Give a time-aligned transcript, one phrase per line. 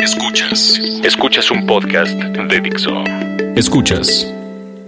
[0.00, 0.80] Escuchas.
[1.04, 3.04] Escuchas un podcast de Dixo.
[3.54, 4.26] Escuchas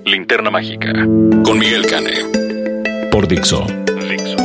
[0.05, 0.93] Linterna Mágica
[1.45, 2.13] con Miguel Cane.
[3.13, 3.65] Por Dixo.
[3.65, 4.37] Dixo.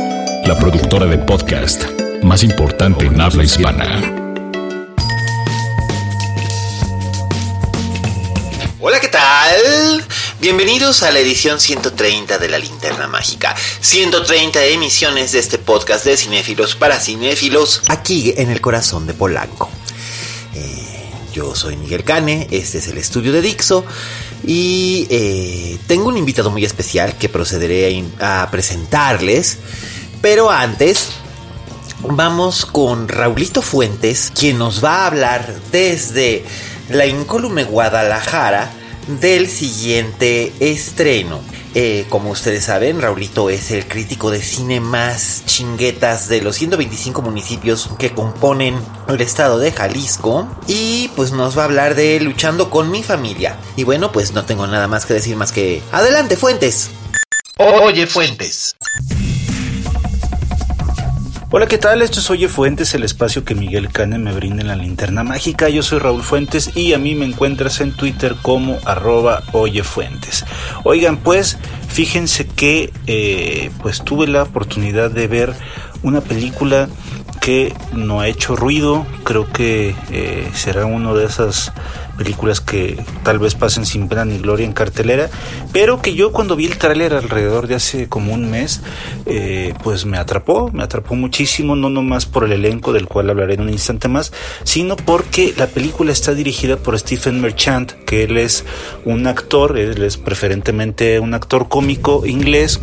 [0.46, 1.84] La productora de podcast
[2.22, 4.00] más importante en habla hispana.
[8.78, 10.04] Hola, ¿qué tal?
[10.40, 13.56] Bienvenidos a la edición 130 de la Linterna Mágica.
[13.80, 19.68] 130 emisiones de este podcast de cinéfilos para cinéfilos aquí en el corazón de Polanco.
[20.54, 23.84] Eh, yo soy Miguel Cane, este es el estudio de Dixo
[24.46, 29.58] y eh, tengo un invitado muy especial que procederé a, a presentarles.
[30.22, 31.08] Pero antes,
[32.08, 36.44] vamos con Raulito Fuentes, quien nos va a hablar desde
[36.88, 38.70] la incólume Guadalajara
[39.20, 41.40] del siguiente estreno.
[41.74, 47.20] Eh, como ustedes saben, Raulito es el crítico de cine más chinguetas de los 125
[47.20, 48.76] municipios que componen
[49.08, 50.48] el estado de Jalisco.
[50.68, 53.58] Y pues nos va a hablar de Luchando con mi familia.
[53.76, 55.82] Y bueno, pues no tengo nada más que decir más que...
[55.90, 56.90] Adelante, Fuentes.
[57.58, 58.76] Oye, Fuentes.
[61.56, 62.02] Hola, ¿qué tal?
[62.02, 65.68] Esto es Oye Fuentes, el espacio que Miguel Cane me brinda en la linterna mágica.
[65.68, 70.44] Yo soy Raúl Fuentes y a mí me encuentras en Twitter como arroba Oye Fuentes.
[70.82, 75.54] Oigan, pues, fíjense que eh, pues tuve la oportunidad de ver
[76.02, 76.88] una película
[77.40, 79.06] que no ha hecho ruido.
[79.22, 81.70] Creo que eh, será uno de esas
[82.16, 85.30] películas que tal vez pasen sin pena ni gloria en cartelera,
[85.72, 88.82] pero que yo cuando vi el tráiler alrededor de hace como un mes,
[89.26, 93.54] eh, pues me atrapó, me atrapó muchísimo, no nomás por el elenco del cual hablaré
[93.54, 94.32] en un instante más,
[94.64, 98.64] sino porque la película está dirigida por Stephen Merchant, que él es
[99.04, 102.80] un actor, él es preferentemente un actor cómico inglés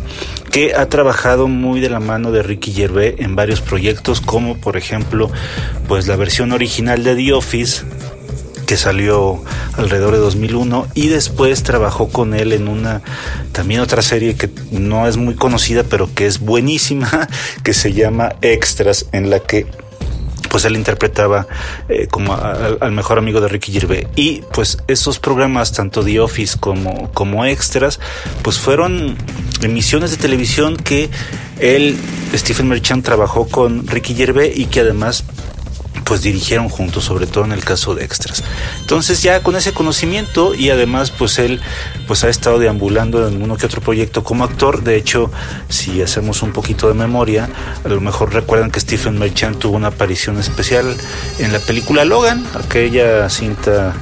[0.50, 4.76] que ha trabajado muy de la mano de Ricky Gervais en varios proyectos como por
[4.76, 5.30] ejemplo
[5.88, 7.84] pues la versión original de The Office
[8.72, 9.44] que salió
[9.76, 13.02] alrededor de 2001 y después trabajó con él en una
[13.52, 17.28] también otra serie que no es muy conocida pero que es buenísima
[17.64, 19.66] que se llama Extras en la que
[20.48, 21.46] pues él interpretaba
[21.90, 24.06] eh, como al mejor amigo de Ricky Gervais.
[24.16, 28.00] Y pues esos programas tanto The Office como como Extras
[28.40, 29.18] pues fueron
[29.60, 31.10] emisiones de televisión que
[31.60, 31.98] él
[32.34, 35.24] Stephen Merchant trabajó con Ricky Gervais y que además
[36.04, 38.42] pues dirigieron juntos, sobre todo en el caso de extras.
[38.80, 41.60] Entonces ya con ese conocimiento y además pues él
[42.06, 44.82] pues ha estado deambulando en uno que otro proyecto como actor.
[44.82, 45.30] De hecho,
[45.68, 47.48] si hacemos un poquito de memoria,
[47.84, 50.96] a lo mejor recuerdan que Stephen Merchant tuvo una aparición especial
[51.38, 53.94] en la película Logan, aquella cinta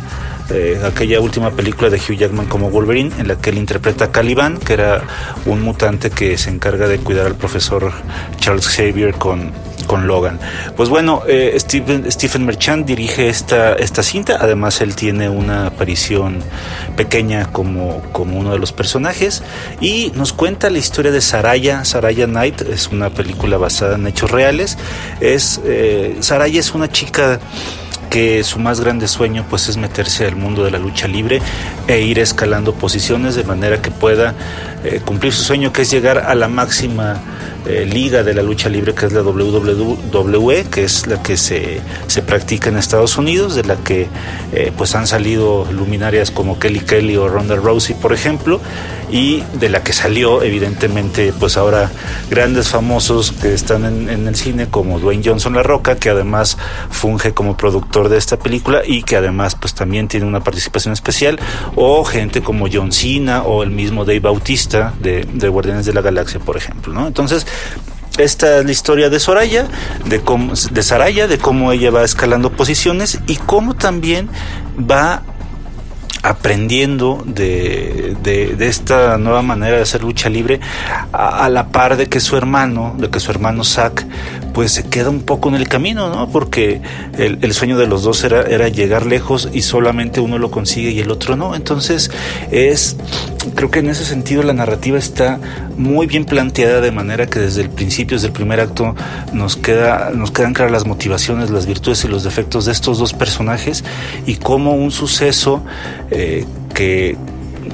[0.50, 4.12] eh, aquella última película de Hugh Jackman como Wolverine, en la que él interpreta a
[4.12, 5.04] Caliban, que era
[5.46, 7.92] un mutante que se encarga de cuidar al profesor
[8.40, 9.52] Charles Xavier con,
[9.90, 10.38] con Logan.
[10.76, 16.44] Pues bueno, eh, Stephen, Merchant dirige esta, esta cinta, además él tiene una aparición
[16.96, 19.42] pequeña como, como uno de los personajes.
[19.80, 24.30] Y nos cuenta la historia de Saraya, Saraya Knight, es una película basada en hechos
[24.30, 24.78] reales,
[25.20, 27.40] es, eh, Saraya es una chica
[28.10, 31.42] que su más grande sueño pues es meterse al mundo de la lucha libre
[31.88, 34.34] e ir escalando posiciones de manera que pueda
[34.84, 37.20] eh, cumplir su sueño que es llegar a la máxima
[37.66, 41.80] eh, liga de la lucha libre que es la WWE que es la que se,
[42.06, 44.08] se practica en Estados Unidos de la que
[44.52, 48.60] eh, pues han salido luminarias como Kelly Kelly o Ronda Rousey por ejemplo
[49.10, 51.90] y de la que salió evidentemente pues ahora
[52.30, 56.56] grandes famosos que están en, en el cine como Dwayne Johnson La Roca que además
[56.90, 61.38] funge como productor de esta película y que además pues también tiene una participación especial
[61.74, 66.00] o gente como John Cena o el mismo Dave Bautista de, de Guardianes de la
[66.00, 67.06] Galaxia por ejemplo ¿no?
[67.06, 67.46] entonces
[68.18, 69.66] esta es la historia de Soraya,
[70.04, 74.28] de cómo, de Saraya, de cómo ella va escalando posiciones y cómo también
[74.78, 75.22] va
[76.22, 80.60] aprendiendo de, de, esta nueva manera de hacer lucha libre
[81.12, 84.04] a, a, la par de que su hermano, de que su hermano Zack,
[84.52, 86.28] pues se queda un poco en el camino, ¿no?
[86.28, 86.82] Porque
[87.16, 91.00] el, sueño de los dos era, era llegar lejos y solamente uno lo consigue y
[91.00, 91.54] el otro no.
[91.54, 92.10] Entonces
[92.50, 92.96] es,
[93.44, 95.38] creo que en ese sentido la narrativa está
[95.76, 98.94] muy bien planteada de manera que desde el principio, desde el primer acto,
[99.32, 103.12] nos, queda, nos quedan claras las motivaciones, las virtudes y los defectos de estos dos
[103.12, 103.84] personajes
[104.26, 105.62] y cómo un suceso
[106.10, 106.44] eh,
[106.74, 107.16] que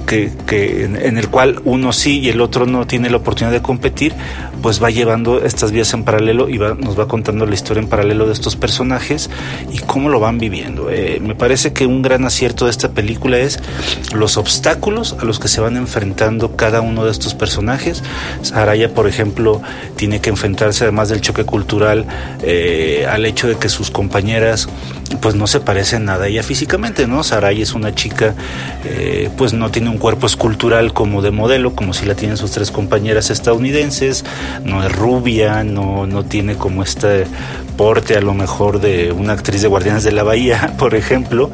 [0.06, 3.62] que, que en, el cual uno sí y el otro no tiene la oportunidad de
[3.62, 4.14] competir,
[4.62, 7.88] pues va llevando estas vías en paralelo y va, nos va contando la historia en
[7.88, 9.30] paralelo de estos personajes
[9.72, 10.90] y cómo lo van viviendo.
[10.90, 13.60] Eh, me parece que un gran acierto de esta película es
[14.14, 18.02] los obstáculos a los que se van enfrentando cada uno de estos personajes.
[18.42, 19.62] Saraya, por ejemplo,
[19.96, 22.06] tiene que enfrentarse además del choque cultural
[22.42, 24.68] eh, al hecho de que sus compañeras
[25.20, 27.22] pues no se parecen nada a ella físicamente, ¿no?
[27.22, 28.34] Saray es una chica,
[28.84, 32.50] eh, pues no tiene un cuerpo escultural como de modelo, como si la tienen sus
[32.50, 34.24] tres compañeras estadounidenses,
[34.64, 37.26] no es rubia, no, no tiene como este
[37.76, 41.50] porte a lo mejor de una actriz de Guardianes de la Bahía, por ejemplo,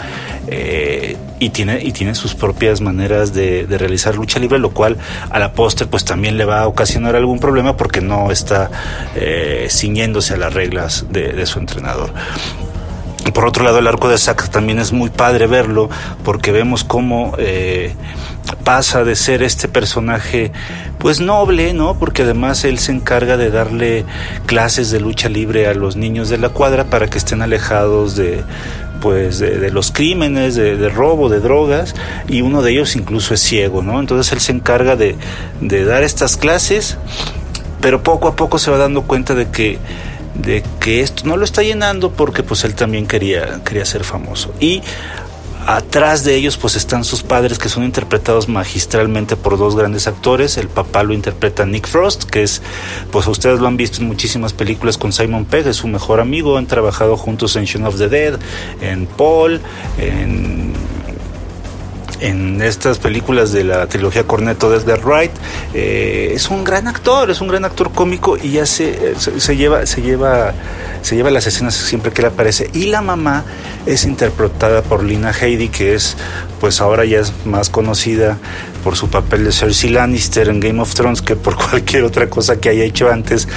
[0.46, 4.96] eh, y, tiene, y tiene sus propias maneras de, realizar lucha libre, lo cual
[5.30, 8.70] a la postre pues también le va a ocasionar algún problema porque no está
[9.16, 12.12] eh, ciñéndose a las reglas de, su entrenador.
[13.34, 15.88] Por otro lado, el arco de Zack también es muy padre verlo,
[16.24, 17.94] porque vemos cómo eh,
[18.64, 20.52] pasa de ser este personaje,
[20.98, 21.98] pues noble, ¿no?
[21.98, 24.04] Porque además él se encarga de darle
[24.46, 28.44] clases de lucha libre a los niños de la cuadra para que estén alejados de,
[29.00, 31.94] pues de, los crímenes, de, de, robo, de drogas,
[32.28, 34.00] y uno de ellos incluso es ciego, ¿no?
[34.00, 35.16] Entonces él se encarga de,
[35.60, 36.96] de dar estas clases,
[37.80, 39.78] pero poco a poco se va dando cuenta de que
[40.34, 44.54] de que esto no lo está llenando porque pues él también quería, quería ser famoso.
[44.60, 44.82] Y
[45.66, 50.56] atrás de ellos pues están sus padres que son interpretados magistralmente por dos grandes actores.
[50.56, 52.62] El papá lo interpreta Nick Frost, que es,
[53.10, 56.56] pues ustedes lo han visto en muchísimas películas con Simon Pegg, es su mejor amigo,
[56.56, 58.38] han trabajado juntos en Shaun of the Dead,
[58.80, 59.60] en Paul,
[59.98, 60.72] en
[62.22, 65.32] en estas películas de la trilogía Cornetto de Edgar Wright.
[65.74, 69.14] Eh, es un gran actor, es un gran actor cómico y ya se,
[69.56, 70.54] lleva, se lleva,
[71.02, 72.70] se lleva las escenas siempre que él aparece.
[72.72, 73.44] Y la mamá
[73.86, 76.16] es interpretada por Lina Heidi, que es,
[76.60, 78.38] pues ahora ya es más conocida
[78.82, 82.60] por su papel de Cersei Lannister en Game of Thrones que por cualquier otra cosa
[82.60, 83.48] que haya hecho antes,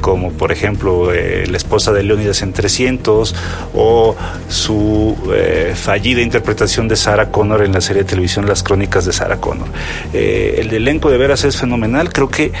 [0.00, 3.34] como por ejemplo eh, la esposa de Leonidas en 300
[3.74, 4.16] o
[4.48, 9.12] su eh, fallida interpretación de Sarah Connor en la serie de televisión Las Crónicas de
[9.12, 9.68] Sarah Connor.
[10.12, 12.52] Eh, el elenco de veras es fenomenal, creo que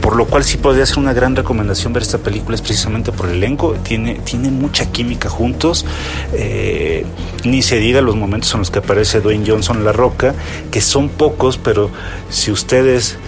[0.00, 3.28] por, lo cual sí podría ser una gran recomendación ver esta película es precisamente por
[3.28, 5.84] el elenco tiene, tiene mucha química juntos
[6.32, 7.04] eh,
[7.44, 10.34] ni se diga los momentos en los que aparece Dwayne Johnson La Roca
[10.70, 11.90] que son pocos pero
[12.30, 13.18] si ustedes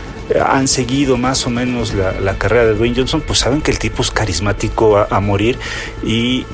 [0.44, 4.02] han seguido más o menos la, carrera de Dwayne Johnson pues saben que el tipo
[4.02, 5.58] es carismático a, morir
[6.04, 6.44] y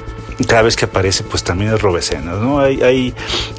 [0.49, 2.59] cada vez que aparece pues también es robecenas, ¿no?
[2.61, 3.15] Hay, hay,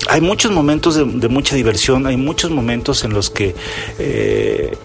[0.10, 3.56] hay muchos momentos de, mucha diversión, hay muchos momentos en los que
[4.00, 4.78] eh,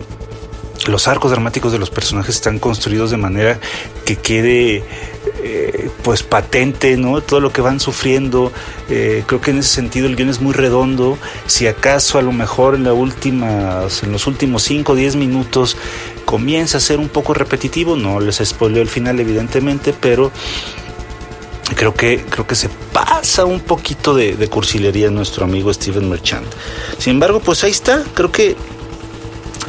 [0.86, 3.60] los arcos dramáticos de los personajes están construidos de manera
[4.04, 4.82] que quede
[5.42, 8.52] eh, pues patente no todo lo que van sufriendo.
[8.88, 11.18] Eh, creo que en ese sentido el guion es muy redondo.
[11.46, 15.76] Si acaso a lo mejor en la última en los últimos 5 o 10 minutos
[16.24, 20.30] comienza a ser un poco repetitivo no les spoileo el final evidentemente pero
[21.74, 26.46] creo que creo que se pasa un poquito de, de cursilería nuestro amigo Steven Merchant.
[26.98, 28.04] Sin embargo pues ahí está.
[28.14, 28.56] Creo que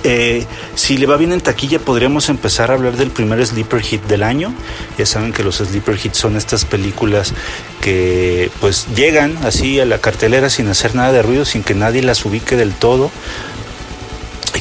[0.04, 0.46] eh,
[0.76, 4.24] si le va bien en taquilla, podríamos empezar a hablar del primer sleeper hit del
[4.24, 4.54] año.
[4.98, 7.34] Ya saben que los sleeper hits son estas películas
[7.82, 12.02] que pues llegan así a la cartelera sin hacer nada de ruido, sin que nadie
[12.02, 13.12] las ubique del todo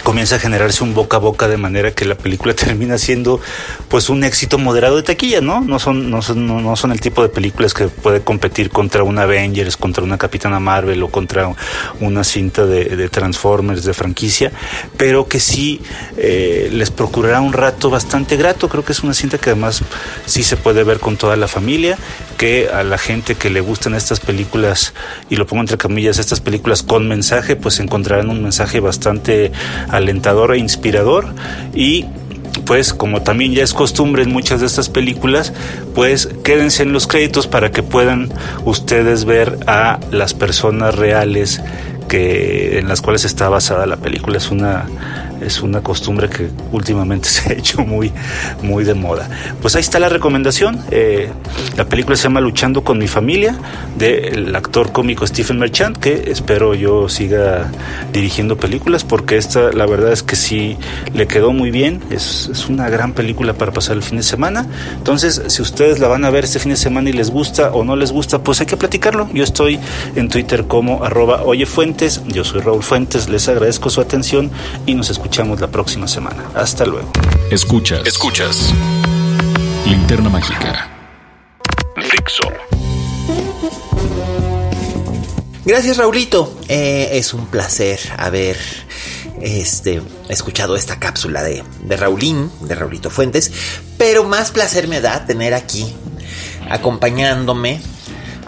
[0.02, 3.40] comienza a generarse un boca a boca de manera que la película termina siendo
[3.88, 5.60] pues un éxito moderado de taquilla, ¿no?
[5.60, 9.22] No son, no son, no son el tipo de películas que puede competir contra una
[9.22, 11.52] Avengers, contra una Capitana Marvel o contra
[12.00, 14.52] una cinta de, Transformers de franquicia,
[14.96, 15.80] pero que sí
[16.16, 18.68] eh, les procurará un rato bastante grato.
[18.68, 19.82] Creo que es una cinta que además
[20.26, 21.98] sí se puede ver con toda la familia,
[22.38, 24.94] que a la gente que le gustan estas películas,
[25.28, 29.52] y lo pongo entre comillas, estas películas con mensaje, pues encontrarán un mensaje bastante
[29.90, 31.26] alentador e inspirador
[31.74, 32.06] y
[32.64, 35.52] pues como también ya es costumbre en muchas de estas películas,
[35.94, 38.32] pues quédense en los créditos para que puedan
[38.64, 41.60] ustedes ver a las personas reales
[42.08, 44.36] que en las cuales está basada la película.
[44.38, 44.86] Es una
[45.40, 48.12] es una costumbre que últimamente se ha hecho muy,
[48.62, 49.28] muy de moda.
[49.60, 50.80] Pues ahí está la recomendación.
[50.90, 51.30] Eh,
[51.76, 53.56] la película se llama Luchando con mi familia,
[53.96, 57.70] del actor cómico Stephen Merchant, que espero yo siga
[58.12, 60.76] dirigiendo películas, porque esta la verdad es que sí
[61.14, 62.00] le quedó muy bien.
[62.10, 64.66] Es, es una gran película para pasar el fin de semana.
[64.96, 67.84] Entonces, si ustedes la van a ver este fin de semana y les gusta o
[67.84, 69.28] no les gusta, pues hay que platicarlo.
[69.32, 69.78] Yo estoy
[70.16, 72.22] en Twitter como arroba oyefuentes.
[72.26, 74.50] Yo soy Raúl Fuentes, les agradezco su atención
[74.86, 76.50] y nos escuchamos la próxima semana.
[76.54, 77.10] Hasta luego.
[77.50, 78.06] Escuchas.
[78.06, 78.74] Escuchas.
[79.86, 80.90] Linterna Mágica.
[81.96, 82.42] Fixo.
[85.64, 86.58] Gracias, Raulito.
[86.68, 88.58] Eh, es un placer haber
[89.40, 93.52] este, escuchado esta cápsula de, de Raulín, de Raulito Fuentes.
[93.96, 95.94] Pero más placer me da tener aquí,
[96.68, 97.80] acompañándome,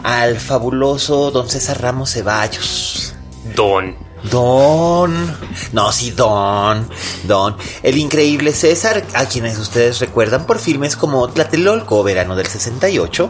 [0.03, 3.15] al fabuloso don César Ramos Ceballos.
[3.55, 4.12] Don.
[4.31, 5.37] Don.
[5.71, 6.87] No, sí, Don.
[7.23, 7.55] Don.
[7.81, 13.29] El increíble César, a quienes ustedes recuerdan por filmes como Tlatelolco, verano del 68.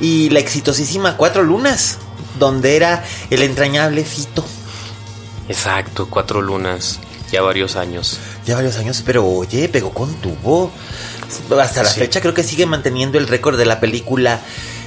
[0.00, 1.98] Y la exitosísima Cuatro Lunas,
[2.38, 4.44] donde era el entrañable Fito.
[5.48, 7.00] Exacto, cuatro lunas.
[7.30, 8.18] Ya varios años.
[8.46, 10.70] Ya varios años, pero oye, pegó con tubo.
[11.60, 12.00] Hasta la Sí.
[12.00, 14.40] fecha creo que sigue manteniendo el récord de la película.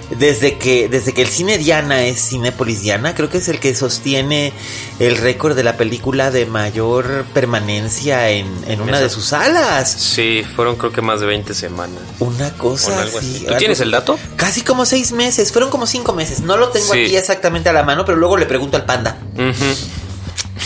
[0.09, 3.75] Desde que, desde que el cine Diana es Cinépolis Diana, creo que es el que
[3.75, 4.53] sostiene
[4.99, 9.91] el récord de la película de mayor permanencia en, en una Esa- de sus salas.
[9.91, 11.99] Sí, fueron creo que más de 20 semanas.
[12.19, 13.35] Una cosa algo así.
[13.37, 13.45] así.
[13.47, 14.17] ¿Tú tienes el dato?
[14.37, 16.39] Casi como seis meses, fueron como cinco meses.
[16.39, 17.03] No lo tengo Sí.
[17.03, 19.17] aquí exactamente a la mano, pero luego le pregunto al panda.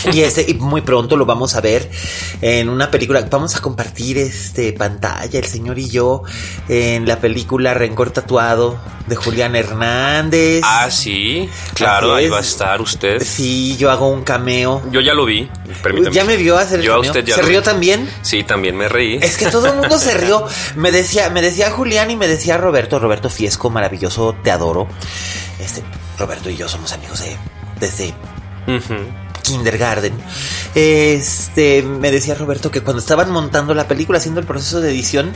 [0.12, 1.90] Y este, y muy pronto lo vamos a ver
[2.40, 3.26] en una película.
[3.30, 6.22] Vamos a compartir este pantalla, el señor y yo,
[6.68, 10.62] en la película Rencor Tatuado de Julián Hernández.
[10.64, 11.48] Ah, sí.
[11.74, 13.22] Claro, ahí va a estar usted.
[13.22, 14.82] Sí, yo hago un cameo.
[14.90, 15.48] Yo ya lo vi.
[15.82, 16.14] Permítame.
[16.14, 17.10] ¿Ya me vio hacer el Yo a cameo?
[17.10, 17.64] usted ya ¿Se rió vi.
[17.64, 18.10] también?
[18.22, 19.18] Sí, también me reí.
[19.20, 20.46] Es que todo el mundo se rió.
[20.76, 24.88] Me decía, me decía Julián y me decía Roberto, Roberto Fiesco, maravilloso, te adoro.
[25.60, 25.82] Este,
[26.18, 27.36] Roberto y yo somos amigos de,
[27.80, 28.14] desde.
[29.42, 30.14] Kindergarten.
[30.74, 35.32] Este, me decía Roberto que cuando estaban montando la película, haciendo el proceso de edición,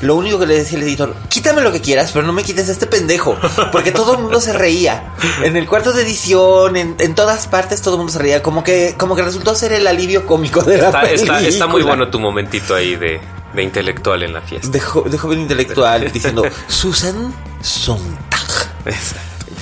[0.00, 2.68] lo único que le decía el editor, quítame lo que quieras, pero no me quites
[2.68, 3.36] a este pendejo,
[3.70, 5.12] porque todo el mundo se reía.
[5.44, 8.64] En el cuarto de edición, en, en todas partes, todo el mundo se reía, como
[8.64, 11.38] que, como que resultó ser el alivio cómico de la película.
[11.38, 13.20] está, está muy bueno tu momentito ahí de,
[13.54, 14.68] de intelectual en la fiesta.
[14.68, 18.40] De, jo- de joven intelectual diciendo Susan Sontag.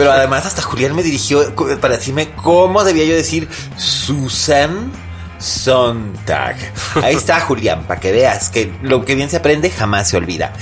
[0.01, 4.91] Pero además hasta Julián me dirigió para decirme cómo debía yo decir Susan
[5.39, 6.57] Sontag.
[7.03, 10.55] Ahí está Julián, para que veas que lo que bien se aprende jamás se olvida.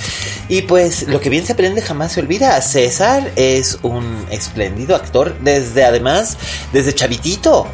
[0.48, 2.60] Y pues lo que bien se aprende jamás se olvida.
[2.60, 6.36] César es un espléndido actor desde además,
[6.72, 7.68] desde chavitito.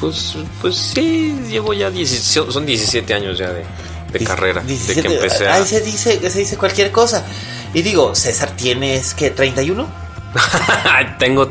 [0.00, 4.62] Pues, pues sí, llevo ya 17, son 17 años ya de, carrera.
[4.62, 5.56] 17, de que empecé a...
[5.56, 7.26] Ahí se dice, se dice cualquier cosa.
[7.74, 10.08] Y digo, César, ¿tienes que 31?
[11.18, 11.48] tengo...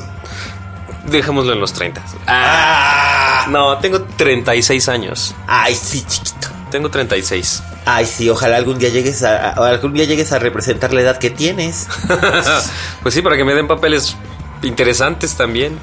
[1.05, 2.03] Dejémoslo en los 30.
[2.27, 3.47] Ah.
[3.49, 5.33] No, tengo 36 años.
[5.47, 6.49] Ay, sí, chiquito.
[6.69, 7.63] Tengo 36.
[7.85, 11.17] Ay, sí, ojalá algún día llegues a, a- algún día llegues a representar la edad
[11.17, 11.87] que tienes.
[13.01, 14.15] pues sí, para que me den papeles
[14.61, 15.79] interesantes también.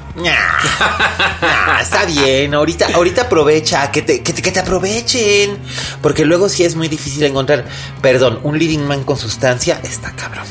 [1.81, 5.57] Está bien, ahorita, ahorita aprovecha, que te, que, te, que te aprovechen.
[6.01, 7.65] Porque luego sí es muy difícil encontrar,
[8.01, 10.45] perdón, un leading man con sustancia, está cabrón.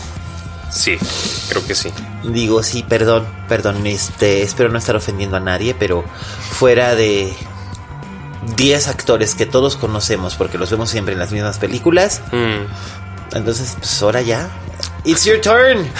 [0.77, 0.99] Sí,
[1.49, 1.91] creo que sí.
[2.25, 6.05] Digo, sí, perdón, perdón, este, espero no estar ofendiendo a nadie, pero
[6.51, 7.35] fuera de
[8.57, 13.37] 10 actores que todos conocemos, porque los vemos siempre en las mismas películas, Mm.
[13.37, 14.49] entonces, pues ahora ya.
[15.05, 15.87] It's your turn.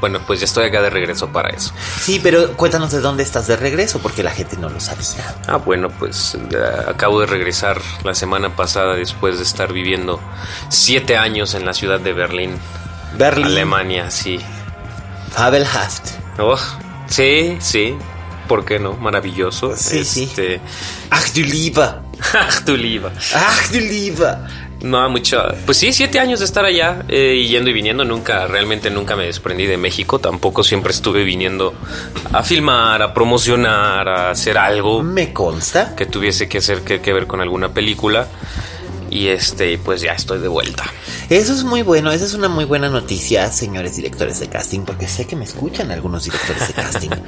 [0.00, 1.74] Bueno, pues ya estoy acá de regreso para eso.
[2.00, 5.36] Sí, pero cuéntanos de dónde estás de regreso, porque la gente no lo sabía.
[5.46, 6.56] Ah, bueno, pues eh,
[6.88, 10.18] acabo de regresar la semana pasada después de estar viviendo
[10.70, 12.52] siete años en la ciudad de Berlín,
[13.16, 14.40] Berlín, Alemania, sí.
[15.30, 16.10] Fabelhaft.
[16.38, 16.58] Oh,
[17.08, 17.96] sí, sí.
[18.48, 18.94] ¿Por qué no?
[18.94, 19.76] Maravilloso.
[19.76, 20.24] Sí, sí.
[20.24, 20.60] Este,
[21.10, 21.86] Ach du Liebe.
[22.34, 23.10] Ach, tu liba.
[23.34, 24.26] Ach du Liebe.
[24.82, 25.42] No, mucho.
[25.66, 28.04] Pues sí, siete años de estar allá, eh, yendo y viniendo.
[28.04, 30.18] Nunca, realmente nunca me desprendí de México.
[30.18, 31.74] Tampoco siempre estuve viniendo
[32.32, 35.94] a filmar, a promocionar, a hacer algo Me consta.
[35.94, 38.26] que tuviese que hacer que, que ver con alguna película.
[39.10, 40.84] Y este, pues ya estoy de vuelta.
[41.28, 45.08] Eso es muy bueno, esa es una muy buena noticia, señores directores de casting, porque
[45.08, 47.10] sé que me escuchan algunos directores de casting.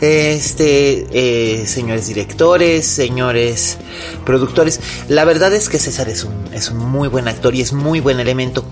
[0.00, 3.78] Este, eh, señores directores, señores
[4.26, 7.72] productores, la verdad es que César es un, es un muy buen actor y es
[7.72, 8.64] muy buen elemento.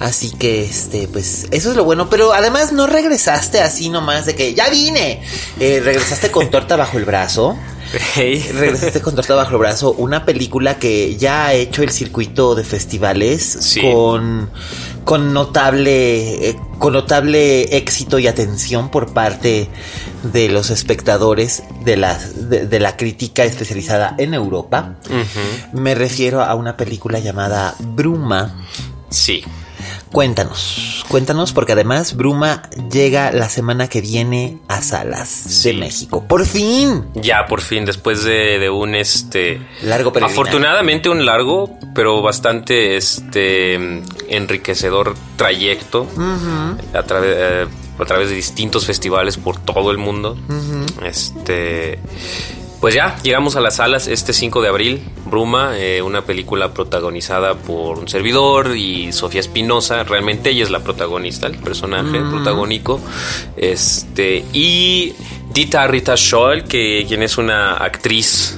[0.00, 4.34] Así que, este, pues, eso es lo bueno, pero además no regresaste así nomás de
[4.34, 5.22] que ya vine.
[5.60, 7.56] Eh, regresaste con torta bajo el brazo.
[8.16, 12.64] regresaste con Torta bajo el brazo, una película que ya ha hecho el circuito de
[12.64, 14.50] festivales con,
[15.04, 19.68] con notable, eh, con notable éxito y atención por parte
[20.22, 24.96] de los espectadores de la, de, la crítica especializada en Europa.
[25.72, 28.66] Me refiero a una película llamada Bruma.
[29.10, 29.44] Sí.
[30.12, 36.24] Cuéntanos, cuéntanos, porque además Bruma llega la semana que viene a salas de México.
[36.26, 37.04] ¡Por fin!
[37.14, 39.60] Ya, por fin, después de, un este.
[39.82, 43.74] Largo pero Afortunadamente, un largo, pero bastante este
[44.28, 46.06] enriquecedor trayecto
[46.94, 47.66] a, través, eh,
[47.98, 50.36] a través de distintos festivales por todo el mundo.
[51.04, 51.98] Este.
[52.80, 55.02] Pues ya, llegamos a las salas este 5 de abril.
[55.26, 60.04] Bruma, eh, una película protagonizada por un servidor y Sofía Espinosa.
[60.04, 62.30] Realmente ella es la protagonista, el personaje mm.
[62.30, 63.00] protagónico.
[63.56, 65.12] Este, y
[65.52, 68.56] Dita Rita Scholl, que, quien es una actriz.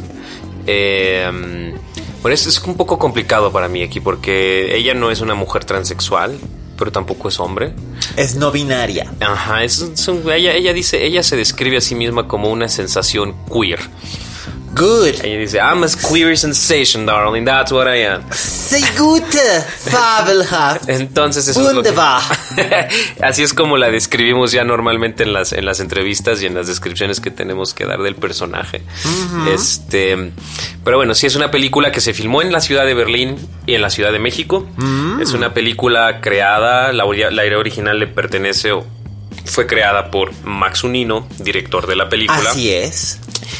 [0.66, 1.72] Eh,
[2.20, 5.64] bueno, es, es un poco complicado para mí aquí porque ella no es una mujer
[5.64, 6.38] transexual
[6.80, 7.74] pero tampoco es hombre.
[8.16, 9.12] Es no binaria.
[9.20, 13.80] Ajá, es, ella, ella dice, ella se describe a sí misma como una sensación queer.
[14.74, 15.24] Good.
[15.24, 17.44] Y dice, I'm a queer sensation, darling.
[17.44, 18.22] That's what I am.
[18.32, 20.88] Say good, fabelhaft.
[20.88, 21.90] Entonces eso es lo que...
[23.22, 26.68] Así es como la describimos ya normalmente en las, en las entrevistas y en las
[26.68, 28.82] descripciones que tenemos que dar del personaje.
[29.52, 30.32] Este,
[30.84, 33.36] pero bueno, sí es una película que se filmó en la ciudad de Berlín
[33.66, 34.68] y en la ciudad de México.
[34.76, 35.20] Mm.
[35.20, 38.86] Es una película creada, la, la idea original le pertenece o
[39.44, 42.50] fue creada por Max Unino, director de la película.
[42.50, 43.18] Así es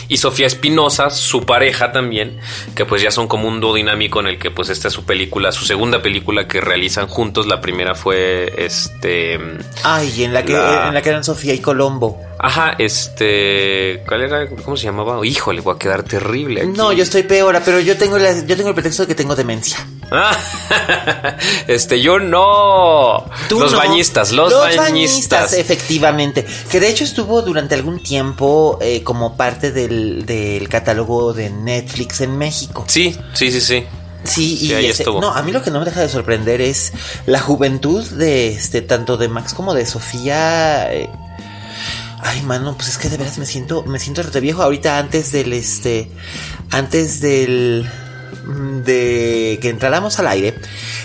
[0.08, 2.38] y Sofía Espinosa, su pareja también,
[2.74, 5.04] que pues ya son como un dúo dinámico en el que pues esta es su
[5.04, 7.46] película, su segunda película que realizan juntos.
[7.46, 9.38] La primera fue este.
[9.82, 12.20] Ay, en la que, en la que eran Sofía y Colombo.
[12.38, 14.02] Ajá, este.
[14.08, 14.48] ¿Cuál era?
[14.48, 15.24] ¿Cómo se llamaba?
[15.26, 16.66] Híjole, voy a quedar terrible.
[16.66, 19.86] No, yo estoy peor, pero yo tengo, yo tengo el pretexto de que tengo demencia.
[20.10, 20.36] Ah,
[21.68, 23.26] este, yo no.
[23.50, 25.52] los bañistas, los, bañistas.
[25.52, 26.46] Efectivamente.
[26.70, 32.20] Que de hecho estuvo durante algún tiempo eh, como parte del, del catálogo de Netflix
[32.20, 32.84] en México.
[32.88, 33.84] Sí, sí, sí, sí.
[34.22, 36.92] Sí, y este, no, a mí lo que no me deja de sorprender es
[37.24, 40.92] la juventud de este tanto de Max como de Sofía.
[40.92, 41.08] Eh,
[42.22, 44.62] Ay, mano, pues es que de veras me siento, me siento rete viejo.
[44.62, 46.10] Ahorita antes del este,
[46.70, 47.88] antes del
[48.44, 50.54] mm, de que entráramos al aire,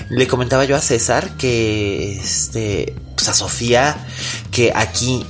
[0.10, 3.96] le comentaba yo a César que este, pues a Sofía,
[4.52, 5.26] que aquí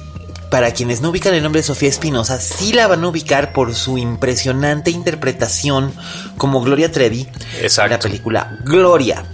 [0.55, 3.75] para quienes no ubican el nombre de Sofía Espinosa, sí la van a ubicar por
[3.75, 5.93] su impresionante interpretación
[6.38, 7.27] como Gloria Trevi
[7.60, 7.84] Exacto.
[7.84, 9.25] en la película Gloria.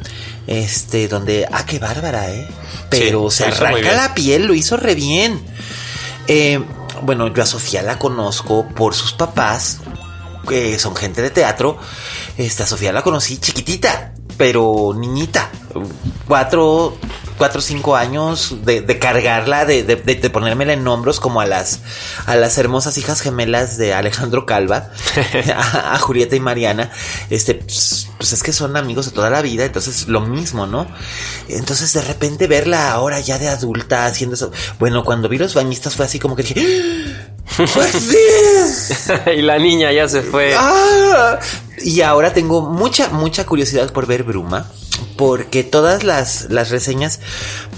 [0.48, 2.48] Este, donde, ah, qué bárbara, ¿eh?
[2.90, 5.40] Pero se arranca la piel, lo hizo re bien.
[6.26, 6.60] Eh,
[7.04, 9.78] bueno, yo a Sofía la conozco por sus papás,
[10.50, 11.78] que son gente de teatro.
[12.36, 15.52] Esta Sofía la conocí chiquitita, pero niñita.
[16.28, 16.98] Cuatro,
[17.42, 21.80] cuatro o cinco años de, cargarla, de, de, de, ponérmela en hombros como a las,
[22.28, 24.92] a las hermosas hijas gemelas de Alejandro Calva,
[25.56, 26.92] a, Julieta y Mariana.
[27.32, 30.86] Este, pues, pues, es que son amigos de toda la vida, entonces lo mismo, ¿no?
[31.50, 34.52] Entonces de repente verla ahora ya de adulta haciendo eso.
[34.78, 36.64] Bueno, cuando vi los bañistas fue así como que dije,
[37.58, 38.16] pues
[39.36, 40.54] y la niña ya se fue.
[40.56, 41.40] Ah,
[41.84, 44.68] y ahora tengo mucha, mucha curiosidad por ver Bruma
[45.16, 47.20] porque todas las, las reseñas,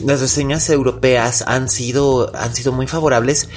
[0.03, 3.49] las reseñas europeas han sido, han sido muy favorables,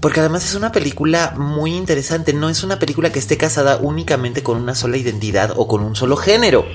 [0.00, 4.42] porque además es una película muy interesante, no es una película que esté casada únicamente
[4.42, 6.66] con una sola identidad o con un solo género.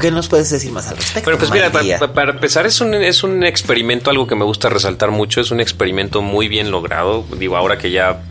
[0.00, 1.30] ¿Qué nos puedes decir más al respecto?
[1.30, 1.70] Bueno, pues mira,
[2.12, 5.60] para, empezar, es un, es un experimento, algo que me gusta resaltar mucho, es un
[5.60, 7.24] experimento muy bien logrado.
[7.38, 8.22] Digo, ahora que ya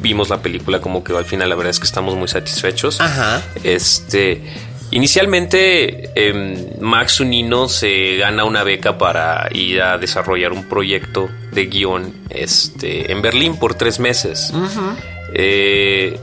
[0.00, 3.00] vimos la película, como que al final la verdad es que estamos muy satisfechos.
[3.00, 3.42] Ajá.
[3.64, 4.42] Este
[4.92, 11.66] Inicialmente, eh, Max Unino se gana una beca para ir a desarrollar un proyecto de
[11.66, 14.52] guion este, en Berlín por tres meses.
[15.32, 16.18] Eh,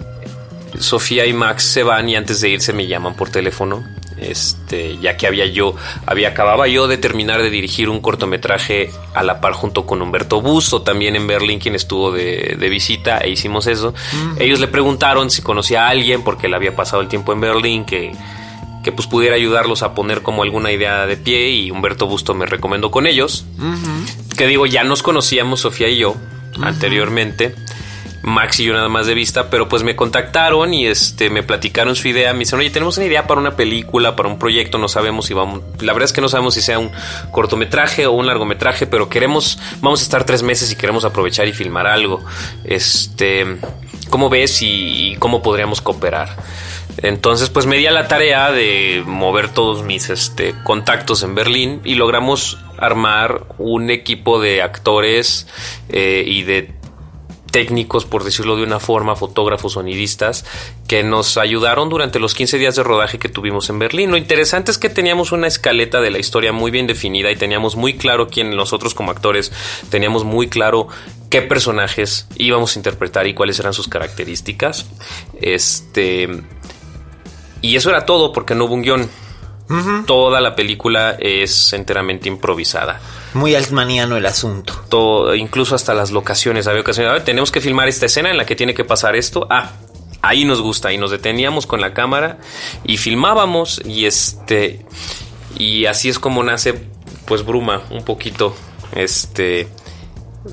[0.80, 3.86] Sofía y Max se van y antes de irse me llaman por teléfono.
[4.20, 5.76] Este, ya que había yo,
[6.08, 10.42] había acababa yo de terminar de dirigir un cortometraje a la par junto con Humberto
[10.42, 13.94] Busto, también en Berlín, quien estuvo de, visita, e hicimos eso.
[14.40, 17.86] Ellos le preguntaron si conocía a alguien, porque le había pasado el tiempo en Berlín,
[17.86, 18.12] que
[18.88, 22.46] que pues pudiera ayudarlos a poner como alguna idea de pie y Humberto Busto me
[22.46, 23.44] recomendó con ellos.
[24.38, 26.16] Que digo, ya nos conocíamos Sofía y yo
[26.62, 27.54] anteriormente.
[28.22, 31.98] Max y yo nada más de vista, pero pues me contactaron y este me platicaron
[31.98, 34.88] su idea, me dicen, "Oye, tenemos una idea para una película, para un proyecto, no
[34.88, 36.90] sabemos si vamos, la verdad es que no sabemos si sea un
[37.32, 41.52] cortometraje o un largometraje, pero queremos vamos a estar tres meses y queremos aprovechar y
[41.52, 42.24] filmar algo."
[42.64, 43.46] Este
[44.10, 46.30] ¿cómo ves y, cómo podríamos cooperar?
[47.04, 51.82] Entonces, pues me di a la tarea de mover todos mis este, contactos en Berlín
[51.84, 55.48] y logramos armar un equipo de actores
[55.90, 56.78] eh, y de
[57.52, 60.46] técnicos, por decirlo de una forma, fotógrafos, sonidistas,
[60.88, 64.12] que nos ayudaron durante los 15 días de rodaje que tuvimos en Berlín.
[64.12, 67.76] Lo interesante es que teníamos una escaleta de la historia muy bien definida y teníamos
[67.76, 69.52] muy claro quién nosotros como actores
[69.90, 70.88] teníamos muy claro
[71.30, 74.86] qué personajes íbamos a interpretar y cuáles eran sus características.
[75.42, 76.30] Este
[77.62, 79.10] y eso era todo porque no hubo un guion.
[80.06, 83.02] Toda la película es enteramente improvisada.
[83.34, 84.74] Muy altmaniano el asunto.
[84.88, 86.68] Todo, incluso hasta las locaciones.
[86.68, 89.18] Había ocasiones, a ver, tenemos que filmar esta escena en la que tiene que pasar
[89.18, 89.46] esto.
[89.50, 89.74] Ah,
[90.22, 90.94] ahí nos gusta.
[90.94, 92.38] Y nos deteníamos con la cámara
[92.86, 93.82] y filmábamos.
[93.84, 94.86] Y este.
[95.58, 96.88] Y así es como nace,
[97.26, 98.56] pues, Bruma, un poquito.
[98.94, 99.68] Este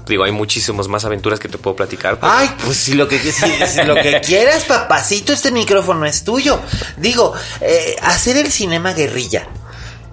[0.06, 2.18] digo, hay muchísimas más aventuras que te puedo platicar.
[2.22, 3.20] Ay, pues si lo que,
[3.86, 6.60] lo que quieras, papacito, este micrófono es tuyo.
[6.96, 9.48] Digo, eh, hacer el cinema guerrilla.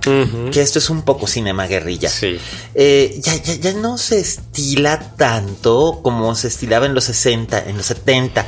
[0.04, 2.10] Que esto es un poco cinema guerrilla.
[2.10, 2.40] Sí.
[2.74, 7.78] Eh, ya, ya, ya no se estila tanto como se estilaba en los 60, en
[7.78, 8.46] los 70.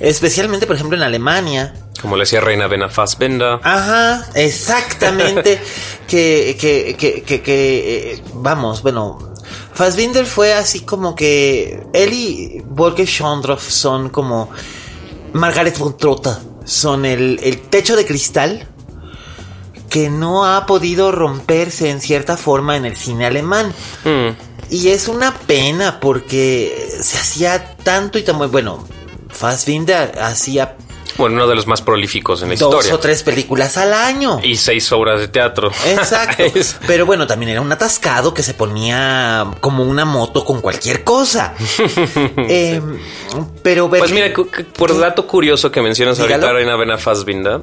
[0.00, 1.74] Especialmente, por ejemplo, en Alemania.
[2.00, 3.58] Como le decía Reina Bena Fassbender.
[3.62, 5.60] Ajá, exactamente.
[6.08, 9.27] que, que, que, que, que eh, vamos, bueno,
[9.78, 14.50] Fassbinder fue así como que él y Volker Schondroff son como
[15.34, 18.66] Margaret von Trotta, son el, techo de cristal
[19.88, 23.72] que no ha podido romperse en cierta forma en el cine alemán.
[24.04, 24.74] Mm.
[24.74, 28.84] Y es una pena porque se hacía tanto y tan bueno.
[29.28, 30.76] Fassbinder hacía
[31.16, 32.90] bueno, uno de los más prolíficos en la historia.
[32.90, 34.40] Dos o tres películas al año.
[34.42, 35.70] Y seis obras de teatro.
[35.86, 36.44] Exacto.
[36.86, 41.54] Pero bueno, también era un atascado que se ponía como una moto con cualquier cosa.
[42.48, 42.98] Em,
[43.62, 43.88] pero...
[43.88, 44.32] Pues mira,
[44.76, 47.62] por dato curioso que mencionas ahorita, Reina Bena Fassbinder,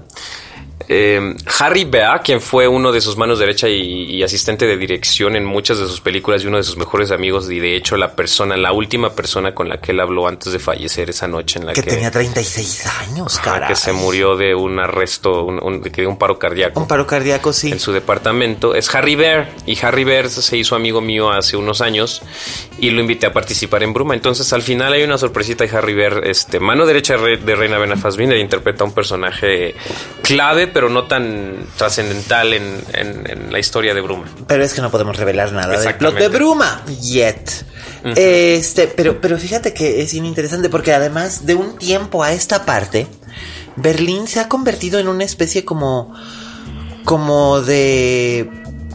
[0.87, 5.45] eh, Harry Bea, quien fue uno de sus manos derecha y, asistente de dirección en
[5.45, 8.57] muchas de sus películas y uno de sus mejores amigos y de hecho la persona,
[8.57, 11.73] la última persona con la que él habló antes de fallecer esa noche en la
[11.73, 13.67] que, que tenía 36 años, cara.
[13.67, 16.79] Que se murió de un arresto, un, de un paro cardíaco.
[16.79, 17.71] Un paro cardíaco, sí.
[17.71, 18.73] En su departamento.
[18.73, 22.21] Es Harry Bear y Harry Bear se hizo amigo mío hace unos años
[22.79, 24.13] y lo invité a participar en Bruma.
[24.13, 27.95] Entonces al final hay una sorpresita y Harry Bear, este, mano derecha de Reina Bena
[27.95, 29.75] Fassbinder, interpreta un personaje
[30.21, 34.25] clave pero no tan trascendental en, la historia de Bruma.
[34.45, 37.49] Pero es que no podemos revelar nada del plot de Bruma yet.
[38.03, 43.07] Este, pero, pero fíjate que es interesante porque además de un tiempo a esta parte,
[43.77, 46.13] Berlín se ha convertido en una especie como,
[47.05, 48.49] como de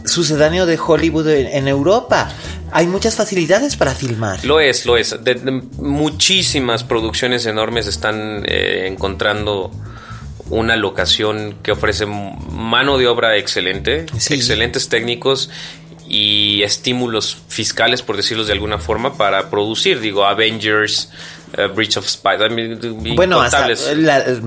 [0.05, 2.31] sucedáneo de Hollywood en, Europa.
[2.71, 4.45] Hay muchas facilidades para filmar.
[4.45, 5.17] Lo es, lo es.
[5.79, 9.71] muchísimas producciones enormes están eh, encontrando
[10.51, 15.49] una locación que ofrece mano de obra excelente, excelentes técnicos
[16.07, 20.01] y estímulos fiscales, por decirlo de alguna forma, para producir.
[20.01, 21.09] Digo, Avengers,
[21.57, 22.51] uh, Breach of Spider,
[23.15, 23.43] bueno,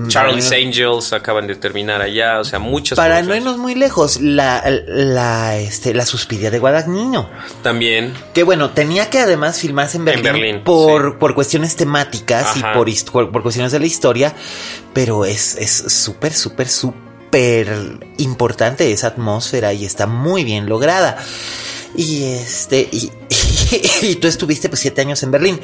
[0.07, 4.63] Charlie's Angels acaban de terminar allá, o sea, muchas Para no irnos muy lejos, la,
[4.87, 7.29] la, este, la Suspiria de Guadagnino.
[7.61, 8.13] También.
[8.33, 13.41] Que bueno, tenía que además filmarse en Berlín, por, por cuestiones temáticas y por, por,
[13.41, 14.33] cuestiones de la historia,
[14.93, 16.97] pero es súper, súper, súper
[18.17, 21.17] importante esa atmósfera y está muy bien lograda.
[21.97, 25.59] Y este, y, tú estuviste pues siete años en Berlín.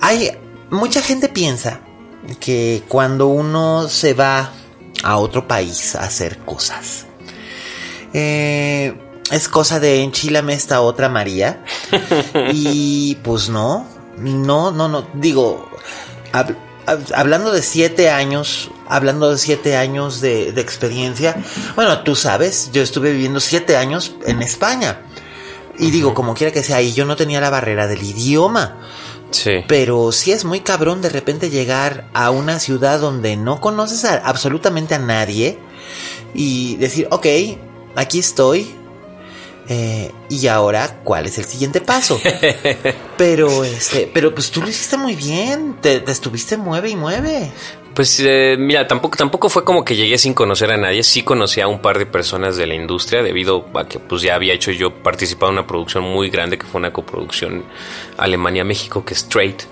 [0.00, 0.32] Hay,
[0.72, 1.80] mucha gente piensa
[2.40, 4.50] que cuando uno se va
[5.04, 7.06] a otro país a hacer cosas,
[8.12, 8.94] eh,
[9.30, 11.64] es cosa de enchilame esta otra María.
[12.52, 13.86] y pues no,
[14.18, 15.68] no, no, no, digo,
[17.14, 21.36] hablando de siete años, hablando de siete años de, experiencia,
[21.76, 25.02] bueno, tú sabes, yo estuve viviendo siete años en España.
[25.78, 28.78] Y digo, como quiera que sea, y yo no tenía la barrera del idioma.
[29.32, 29.64] Sí.
[29.66, 34.94] Pero sí es muy cabrón de repente llegar a una ciudad donde no conoces absolutamente
[34.94, 35.58] a nadie
[36.34, 37.26] y decir, ok,
[37.96, 38.74] aquí estoy,
[39.68, 42.20] eh, y ahora, ¿cuál es el siguiente paso?
[43.16, 45.78] pero, este, pero pues tú lo hiciste muy bien.
[45.80, 47.50] Te, estuviste mueve y mueve.
[47.94, 51.02] Pues eh, mira, tampoco, tampoco fue como que llegué sin conocer a nadie.
[51.02, 54.34] Sí conocí a un par de personas de la industria debido a que pues ya
[54.34, 57.64] había hecho yo participado en una producción muy grande que fue una coproducción
[58.16, 59.62] Alemania-México que es Straight.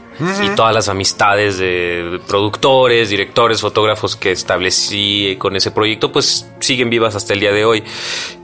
[0.44, 6.90] Y todas las amistades de productores, directores, fotógrafos que establecí con ese proyecto, pues siguen
[6.90, 7.82] vivas hasta el día de hoy.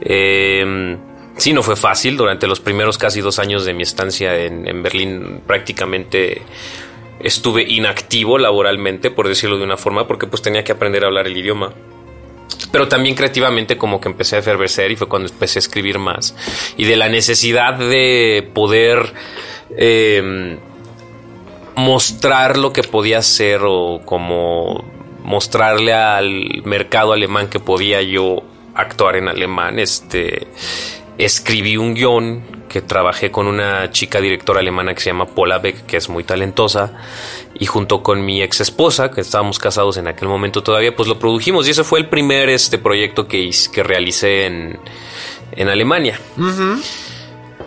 [0.00, 0.96] Eh,
[1.36, 2.16] sí, no fue fácil.
[2.16, 6.42] Durante los primeros casi dos años de mi estancia en, Berlín, prácticamente
[7.26, 11.26] estuve inactivo laboralmente, por decirlo de una forma, porque pues tenía que aprender a hablar
[11.26, 11.72] el idioma.
[12.72, 16.34] Pero también creativamente como que empecé a efervecer y fue cuando empecé a escribir más.
[16.76, 19.12] Y de la necesidad de poder
[19.76, 20.58] eh,
[21.74, 24.84] mostrar lo que podía hacer o como
[25.22, 28.42] mostrarle al mercado alemán que podía yo
[28.74, 30.46] actuar en alemán, este
[31.18, 35.86] escribí un guion que trabajé con una chica directora alemana que se llama Paula Beck,
[35.86, 36.92] que es muy talentosa,
[37.54, 41.18] y junto con mi ex esposa, que estábamos casados en aquel momento todavía, pues lo
[41.18, 44.78] produjimos y ese fue el primer este proyecto que, que realicé en,
[45.52, 46.20] en Alemania.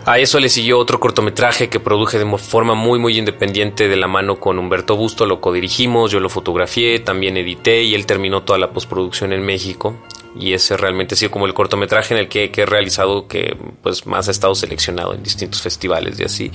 [0.06, 4.08] A eso le siguió otro cortometraje que produje de forma muy muy independiente de la
[4.08, 8.58] mano con Humberto Busto, lo codirigimos, yo lo fotografié, también edité y él terminó toda
[8.58, 9.96] la postproducción en México.
[10.38, 13.56] Y ese realmente ha sido como el cortometraje en el que, que he realizado que
[13.82, 16.52] pues más ha estado seleccionado en distintos festivales y así.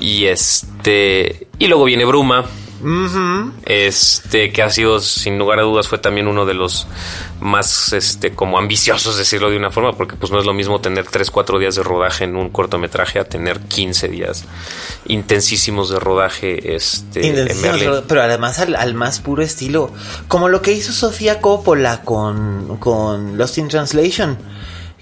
[0.00, 2.44] Y este y luego viene Bruma,
[3.64, 6.86] este, que ha sido, sin lugar a dudas, fue también uno de los
[7.40, 11.06] más, este, como ambiciosos, decirlo de una forma, porque pues no es lo mismo tener
[11.06, 14.44] 3, 4 días de rodaje en un cortometraje a tener 15 días
[15.06, 19.90] intensísimos de rodaje, este, en pero además al, más puro estilo,
[20.28, 24.38] como lo que hizo Sofía Coppola con, con Lost in Translation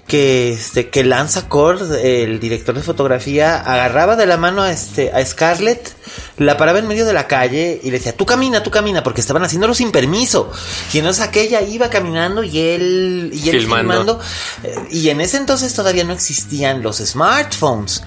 [0.09, 5.13] que este que Lance Cord, el director de fotografía, agarraba de la mano a este
[5.13, 5.95] a Scarlett,
[6.37, 9.21] la paraba en medio de la calle y le decía, "Tú camina, tú camina", porque
[9.21, 10.51] estaban haciéndolo sin permiso.
[10.91, 14.19] Y entonces aquella iba caminando y él y él filmando.
[14.63, 18.03] Eh, y en ese entonces todavía no existían los smartphones,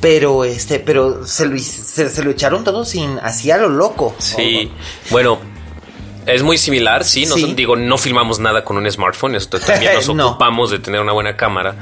[0.00, 4.14] pero este pero se lo, se, lo echaron todo sin así a lo loco.
[4.18, 4.70] Sí.
[5.10, 5.55] Bueno,
[6.26, 7.24] es muy similar, sí.
[7.54, 9.36] Digo, no filmamos nada con un smartphone.
[9.36, 11.76] Esto también nos ocupamos de tener una buena cámara.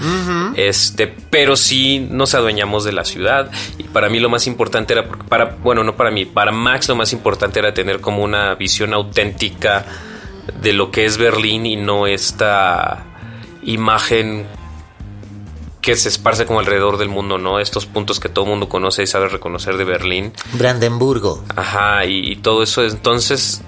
[0.54, 3.50] Este, pero sí nos adueñamos de la ciudad.
[3.78, 6.96] Y para mí lo más importante era, para, bueno, no para mí, para Max lo
[6.96, 9.86] más importante era tener como una visión auténtica
[10.60, 13.04] de lo que es Berlín y no esta
[13.62, 14.46] imagen
[15.80, 17.60] que se esparce como alrededor del mundo, ¿no?
[17.60, 20.32] Estos puntos que todo el mundo conoce y sabe reconocer de Berlín.
[20.54, 21.44] Brandenburgo.
[21.56, 22.82] Ajá, y, y todo eso.
[22.84, 23.62] Entonces,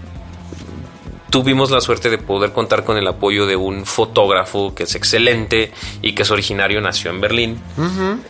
[1.30, 5.72] tuvimos la suerte de poder contar con el apoyo de un fotógrafo que es excelente
[6.02, 7.60] y que es originario, nació en Berlín.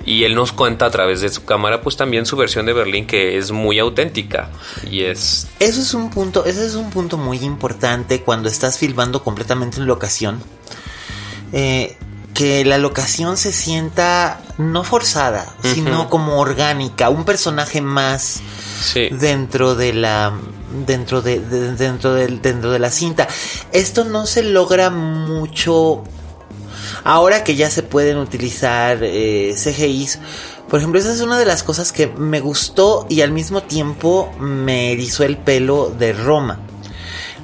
[0.05, 3.07] Y él nos cuenta a través de su cámara, pues también su versión de Berlín,
[3.07, 4.51] que es muy auténtica.
[4.91, 5.49] Y es.
[5.61, 9.87] Eso es un punto, ese es un punto muy importante cuando estás filmando completamente en
[9.87, 10.41] locación.
[11.53, 11.97] Eh,
[12.37, 18.41] que la locación se sienta no forzada, sino como orgánica, un personaje más
[19.11, 20.35] dentro de la
[20.87, 23.27] dentro de, dentro del dentro de la cinta.
[23.73, 26.05] Esto no se logra mucho
[27.05, 30.19] ahora que ya se pueden utilizar eh, CGIs.
[30.69, 34.31] Por ejemplo, esa es una de las cosas que me gustó y al mismo tiempo
[34.39, 36.61] me erizó el pelo de Roma.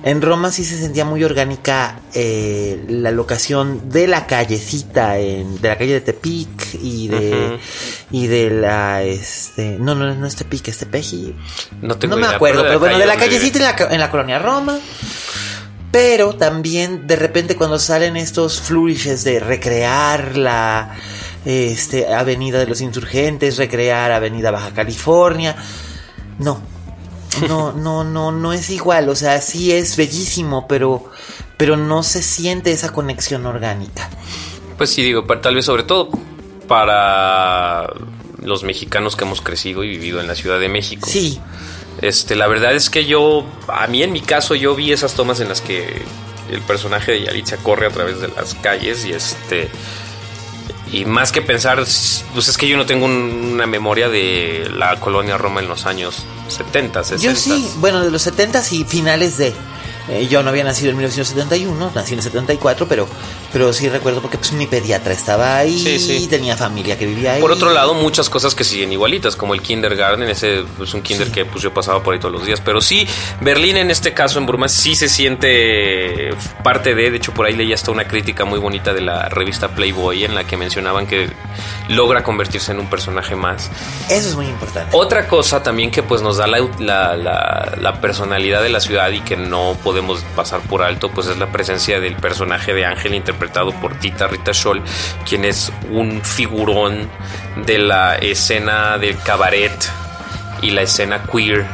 [0.04, 5.68] En Roma sí se sentía muy orgánica eh, la locación de la callecita, en, de
[5.68, 7.58] la calle de Tepic y de
[8.10, 11.36] y de la este no no no es Tepic, es Tepeji.
[11.82, 14.38] No, tengo no me acuerdo, pero, bueno, de la callecita en la, en la colonia
[14.40, 14.78] Roma.
[15.92, 20.96] Pero también de repente cuando salen estos flourishes de recrear la
[21.44, 25.54] este, Avenida de los Insurgentes, recrear Avenida Baja California,
[26.38, 26.62] no,
[27.48, 29.08] no, no, no, no es igual.
[29.08, 31.04] O sea, sí es bellísimo, pero,
[31.56, 34.08] pero no se siente esa conexión orgánica.
[34.76, 36.10] Pues sí, digo, tal vez sobre todo
[36.68, 37.86] para
[38.42, 41.08] los mexicanos que hemos crecido y vivido en la Ciudad de México.
[41.10, 41.40] Sí.
[42.00, 45.40] Este, la verdad es que yo, a mí en mi caso, yo vi esas tomas
[45.40, 46.02] en las que
[46.50, 49.68] el personaje de Yalitza corre a través de las calles y este
[50.90, 55.38] y más que pensar, pues es que yo no tengo una memoria de la colonia
[55.38, 57.32] Roma en los años 70, 60.
[57.32, 59.54] Yo sí, bueno, de los 70 y finales de
[60.08, 63.06] eh, yo no había nacido en 1971, nací en el 74, pero,
[63.52, 67.40] pero sí recuerdo porque pues, mi pediatra estaba ahí, y tenía familia que vivía ahí.
[67.40, 71.02] Por otro lado, muchas cosas que siguen igualitas, como el kindergarten, ese es pues, un
[71.02, 72.60] kinder que pues, yo pasaba por ahí todos los días.
[72.60, 73.06] Pero sí,
[73.40, 76.30] Berlín en este caso, en Burma, sí se siente
[76.62, 79.68] parte de, de hecho por ahí leí hasta una crítica muy bonita de la revista
[79.68, 81.30] Playboy en la que mencionaban que
[81.88, 83.70] logra convertirse en un personaje más.
[84.08, 84.96] Eso es muy importante.
[84.96, 89.20] Otra cosa también que pues nos da la, la, la personalidad de la ciudad y
[89.20, 93.14] que no podemos podemos pasar por alto, pues es la presencia del personaje de Ángel
[93.14, 93.41] interpretado
[93.80, 94.82] por Tita Rita Scholl,
[95.28, 97.08] quien es un figurón
[97.64, 99.72] de la escena del cabaret
[100.60, 101.66] y la escena queer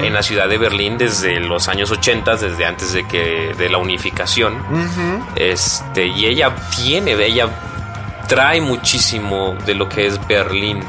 [0.00, 3.78] en la ciudad de Berlín desde los años 80, desde antes de que de la
[3.78, 4.62] unificación.
[5.34, 7.48] Este, y ella tiene, ella
[8.28, 10.80] trae muchísimo de lo que es Berlín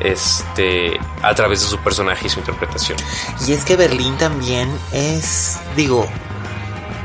[0.00, 2.98] este a través de su personaje y su interpretación.
[3.46, 6.08] Y es que Berlín también es, digo,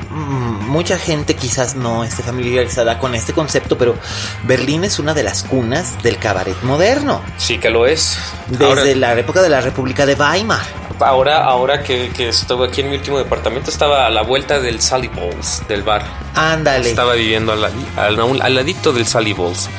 [0.09, 3.95] mucha gente quizás no esté familiarizada con este concepto, pero
[4.43, 7.21] Berlín es una de las cunas del cabaret moderno.
[7.37, 8.17] Sí que lo es.
[8.47, 10.88] Desde Ahora- la época de la República de Weimar.
[10.99, 14.81] Ahora, ahora que, que estuve aquí en mi último departamento, estaba a la vuelta del
[14.81, 16.03] Sally Balls, del bar.
[16.35, 16.89] Ándale.
[16.89, 17.63] Estaba viviendo al,
[17.95, 19.69] al, al ladito del Sally Balls.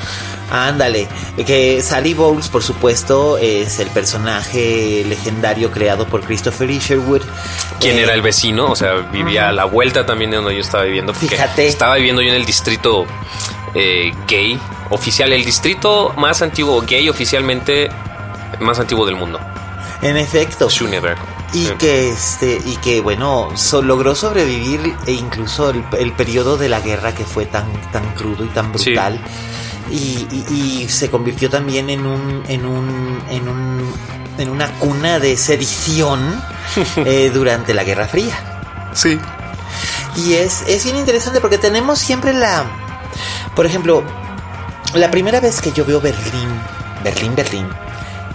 [0.53, 1.07] Ándale,
[1.47, 7.23] que Sally Bowles, por supuesto, es el personaje legendario creado por Christopher Isherwood.
[7.79, 8.67] ¿Quién Eh, era el vecino?
[8.67, 11.15] O sea, vivía a la vuelta también de donde yo estaba viviendo.
[11.15, 11.69] Fíjate.
[11.69, 13.07] Estaba viviendo yo en el distrito
[13.75, 17.89] eh, gay oficial, el distrito más antiguo gay oficialmente
[18.59, 19.39] más antiguo del mundo.
[20.03, 20.69] En efecto.
[20.71, 21.19] Schöneberg.
[21.53, 21.73] Y Sí.
[21.79, 26.81] que este y que bueno so- logró sobrevivir e incluso el, el periodo de la
[26.81, 28.91] guerra que fue tan tan crudo y tan Sí.
[28.91, 29.21] brutal
[29.91, 33.93] y, y- y se convirtió también en un en un en un
[34.39, 36.21] en una cuna de sedición
[36.97, 38.35] eh, durante la Guerra Fría.
[38.95, 39.19] Sí.
[40.17, 42.65] Y es, es bien interesante porque tenemos siempre la.
[43.55, 44.03] Por ejemplo,
[44.95, 46.49] la primera vez que yo veo Berlín,
[47.05, 47.69] Berlín, Berlín,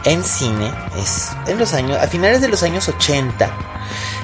[0.06, 3.50] en cine es en los años, a finales de los años 80,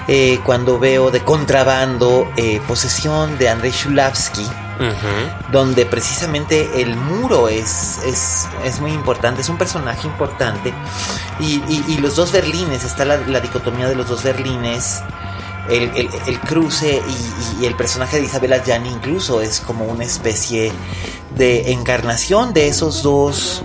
[0.07, 4.47] eh, cuando veo de contrabando eh, Posesión de Andrei Shulavsky,
[5.51, 10.73] donde precisamente el muro es, es, es muy importante, es un personaje importante.
[11.39, 15.01] Y, y- y los dos Berlines, está la, la dicotomía de los dos Berlines,
[15.69, 20.03] el, el- el cruce y, y el personaje de Isabella Gianni incluso es como una
[20.03, 20.71] especie
[21.35, 23.63] de encarnación de esos dos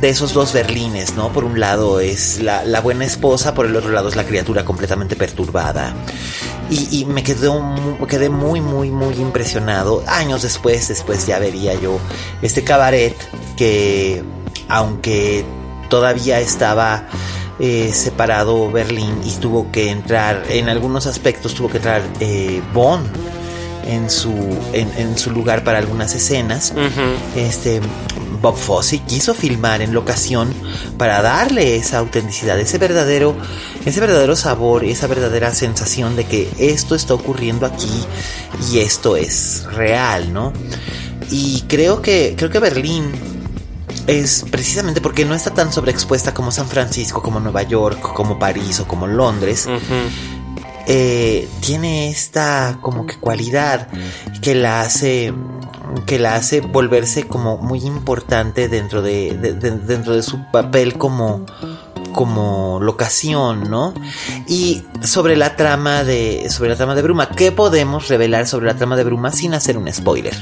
[0.00, 1.32] de esos dos Berlines, ¿no?
[1.32, 4.64] Por un lado es la, la buena esposa, por el otro lado es la criatura
[4.64, 5.94] completamente perturbada.
[6.70, 7.62] Y, y me quedó,
[8.08, 10.02] quedé muy, muy, muy impresionado.
[10.06, 11.98] Años después, después ya vería yo
[12.42, 13.16] este cabaret
[13.56, 14.22] que,
[14.68, 15.44] aunque
[15.88, 17.06] todavía estaba
[17.60, 23.02] eh, separado Berlín y tuvo que entrar, en algunos aspectos tuvo que entrar eh, Bonn
[23.86, 24.32] en su,
[24.72, 26.72] en, en su lugar para algunas escenas.
[27.36, 27.80] Este
[28.44, 30.52] Bob Fosse quiso filmar en locación
[30.98, 33.34] para darle esa autenticidad, ese verdadero,
[33.86, 38.04] ese verdadero sabor, esa verdadera sensación de que esto está ocurriendo aquí
[38.70, 40.52] y esto es real, ¿no?
[41.30, 43.12] Y creo que creo que Berlín
[44.06, 48.78] es precisamente porque no está tan sobreexpuesta como San Francisco, como Nueva York, como París
[48.80, 49.66] o como Londres
[50.86, 53.88] eh, tiene esta como que cualidad
[54.42, 55.32] que la hace
[56.06, 60.98] que la hace volverse como muy importante dentro de, de- de- dentro de su papel
[60.98, 61.44] como
[62.12, 63.92] como locación, ¿no?
[64.46, 68.74] Y sobre la trama de sobre la trama de Bruma, ¿qué podemos revelar sobre la
[68.76, 70.32] trama de Bruma sin hacer un spoiler?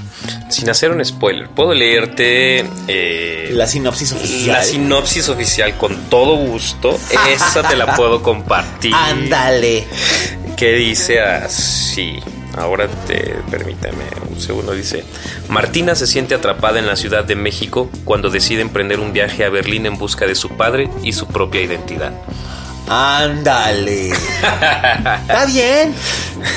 [0.50, 4.56] Sin hacer un spoiler, puedo leerte eh, La sinopsis oficial.
[4.58, 6.98] la sinopsis oficial con todo gusto.
[7.30, 8.92] Esa te la puedo compartir.
[8.94, 9.86] Ándale.
[10.58, 12.18] que dice así.
[12.56, 14.72] Ahora te permíteme un segundo.
[14.72, 15.04] Dice:
[15.48, 19.50] Martina se siente atrapada en la Ciudad de México cuando decide emprender un viaje a
[19.50, 22.12] Berlín en busca de su padre y su propia identidad.
[22.88, 24.08] Ándale.
[24.12, 25.94] Está bien.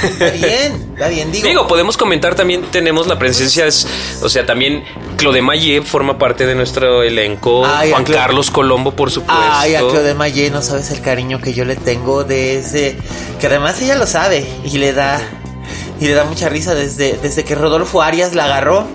[0.04, 0.74] Está bien.
[0.94, 1.32] Está bien.
[1.32, 3.88] Digo, Digo, podemos comentar también, tenemos la presencia, es-
[4.22, 4.84] o sea, también
[5.18, 9.44] Claude Maillet forma parte de nuestro elenco, Ay, Juan Carlos Colombo, por supuesto.
[9.50, 12.98] Ay, a Claude Maillé, no sabes el cariño que yo le tengo desde
[13.40, 15.22] que además ella lo sabe y le da
[16.00, 18.88] y le da mucha risa desde desde que Rodolfo Arias la agarró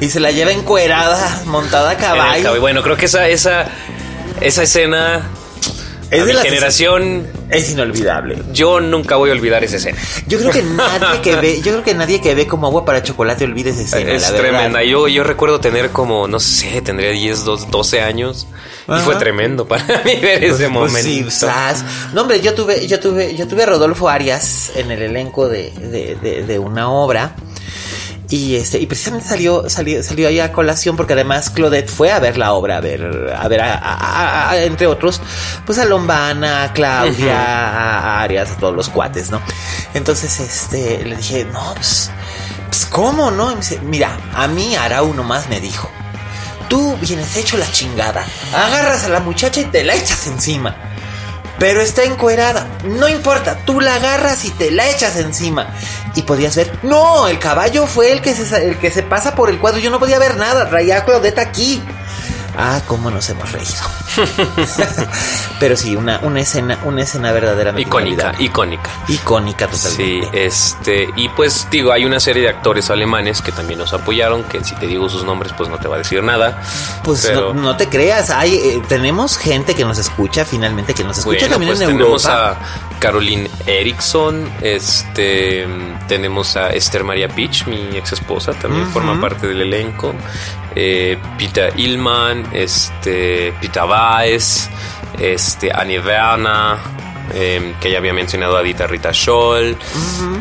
[0.00, 2.58] y se la lleva encuerada, montada a caballo.
[2.60, 3.66] Bueno, creo que esa, esa,
[4.40, 5.28] esa escena,
[6.10, 8.38] Es a de mi las generación, es inolvidable.
[8.52, 9.98] yo nunca voy a olvidar esa escena.
[10.26, 13.02] Yo creo que nadie que ve, yo creo que nadie que ve como agua para
[13.02, 14.48] chocolate olvide esa escena, es la verdad.
[14.50, 14.82] tremenda.
[14.84, 18.46] Yo, yo recuerdo tener como, no sé, tendría 10, 12, 12 años.
[18.88, 21.00] Y fue tremendo para mí ver ese Pues momento.
[21.02, 21.84] sí, sas.
[22.14, 25.72] No, hombre, yo tuve, yo tuve, yo tuve a Rodolfo Arias en el elenco de,
[25.72, 27.36] de, de- de una obra.
[28.30, 32.18] Y este, y precisamente salió, salió, salió ahí a colación porque además Claudette fue a
[32.18, 35.22] ver la obra, a ver, a ver a, a- a- entre otros,
[35.64, 39.40] pues a Lombana, a Claudia, a, a Arias, a todos los cuates, ¿no?
[39.94, 42.10] Entonces, este, le dije, no, pues,
[42.66, 43.50] pues, ¿cómo, no?
[43.50, 45.88] Y me dice, mira, a mí Arau nomás me dijo,
[46.68, 50.76] tú vienes hecho la chingada, agarras a la muchacha y te la echas encima.
[51.58, 52.66] Pero está encuerada.
[52.84, 55.74] No importa, tú la agarras y te la echas encima.
[56.14, 56.70] Y podías ver.
[56.82, 59.80] No, el caballo fue el que se, el que se pasa por el cuadro.
[59.80, 60.68] Yo no podía ver nada.
[60.68, 61.82] Traía a Claudette aquí.
[62.60, 63.72] Ah, cómo nos hemos reído.
[65.60, 68.90] Pero sí, una, una escena, una escena verdaderamente Icónica, icónica.
[69.08, 70.44] Icónica Sí, totalmente.
[70.46, 74.62] este, y pues digo, hay una serie de actores alemanes que también nos apoyaron, que
[74.64, 76.60] si te digo sus nombres, pues no te va a decir nada.
[77.04, 81.04] Pues Pero- no, no te creas, hay, eh, tenemos gente que nos escucha finalmente, que
[81.04, 82.50] nos escucha Bueno, también pues en tenemos Europa.
[82.50, 85.66] a Caroline Erickson, este,
[86.08, 90.12] tenemos a Esther María Peach, mi ex esposa, también forma parte del elenco.
[90.80, 94.70] Eh, Peter Illman, este, Peter Weiss,
[95.18, 96.78] este, Annie Werner,
[97.34, 99.76] eh, que ya había mencionado a Dita Rita Scholl,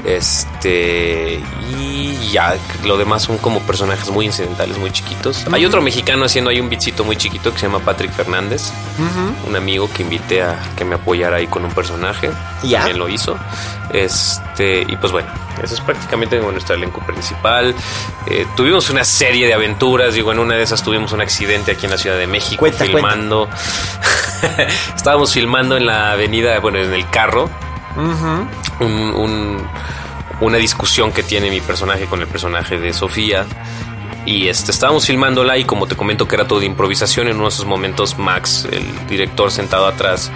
[0.06, 1.42] este,
[1.78, 5.46] y ya, lo demás son como personajes muy incidentales, muy chiquitos.
[5.52, 8.72] Hay otro mexicano haciendo ahí un bitsito muy chiquito que se llama Patrick Fernández,
[9.48, 12.30] un amigo que invité a que me apoyara ahí con un personaje,
[12.64, 12.80] Ya.
[12.80, 13.38] también lo hizo.
[13.94, 15.30] Este, y pues bueno,
[15.64, 17.74] eso es prácticamente nuestro elenco principal.
[18.26, 21.86] Eh, tuvimos una serie de aventuras, digo, en una de esas tuvimos un accidente aquí
[21.86, 23.50] en la Ciudad de México Cuenta, filmando.
[24.96, 27.50] Estábamos filmando en la avenida, bueno, en el carro,
[28.80, 29.68] un- un-
[30.40, 33.46] una discusión que tiene mi personaje con el personaje de Sofía.
[34.26, 37.46] Y este, estábamos filmándola y como te comento que era todo de improvisación, en uno
[37.46, 40.32] de esos momentos Max, el director sentado atrás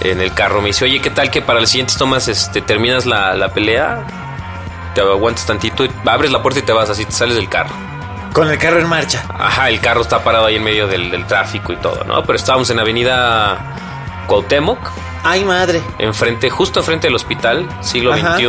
[0.00, 3.06] en el carro, me dice, oye, ¿qué tal que para las siguientes tomas este, terminas
[3.06, 4.04] la, la pelea?
[4.94, 7.74] Te aguantas tantito, y abres la puerta y te vas así, te sales del carro.
[8.34, 9.24] Con el carro en marcha.
[9.38, 12.22] Ajá, el carro está parado ahí en medio del, del tráfico y todo, ¿no?
[12.24, 13.56] Pero estábamos en Avenida
[14.26, 14.78] Cuauhtémoc,
[15.22, 15.80] Ay, madre.
[15.98, 18.34] enfrente, justo enfrente del hospital, siglo Ajá.
[18.36, 18.48] XXI,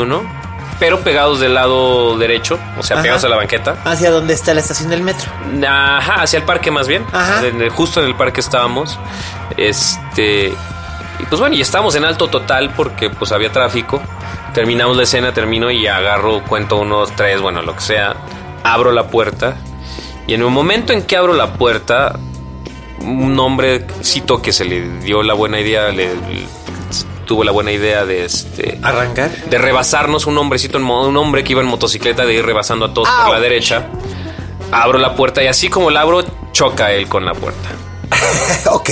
[0.79, 3.03] pero pegados del lado derecho, o sea, Ajá.
[3.03, 3.77] pegados a la banqueta.
[3.86, 5.31] Hacia donde está la estación del metro.
[5.65, 7.05] Ajá, hacia el parque más bien.
[7.13, 7.45] Ajá.
[7.45, 8.97] En el- justo en el parque estábamos.
[9.55, 10.47] Este.
[11.19, 14.01] Y pues bueno, y estábamos en alto total porque pues había tráfico.
[14.53, 18.15] Terminamos la escena, termino y agarro, cuento unos tres, bueno, lo que sea.
[18.63, 19.55] Abro la puerta.
[20.28, 22.17] Y en el momento en que abro la puerta,
[23.01, 26.09] un hombrecito que se le dio la buena idea, le,
[27.26, 29.32] tuvo la buena idea de este Arrancar.
[29.49, 33.09] de rebasarnos un hombrecito, un hombre que iba en motocicleta, de ir rebasando a todos
[33.09, 33.88] por la derecha.
[34.71, 37.69] Abro la puerta y así como la abro, choca él con la puerta.
[38.71, 38.89] ok.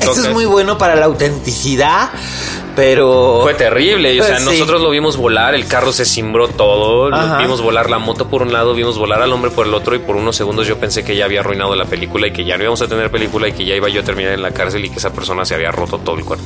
[0.00, 0.18] Eso Ok.
[0.18, 2.10] es muy bueno para la autenticidad,
[2.76, 3.40] pero...
[3.42, 4.50] Fue terrible, y, o sea, Pues sí.
[4.52, 7.38] nosotros lo vimos volar, el carro se cimbró todo, Ajá.
[7.38, 9.98] vimos volar la moto por un lado, vimos volar al hombre por el otro y
[9.98, 12.62] por unos segundos yo pensé que ya había arruinado la película y que ya no
[12.64, 14.90] íbamos a tener película y que ya iba yo a terminar en la cárcel y
[14.90, 16.44] que esa persona se había roto todo el cuerpo.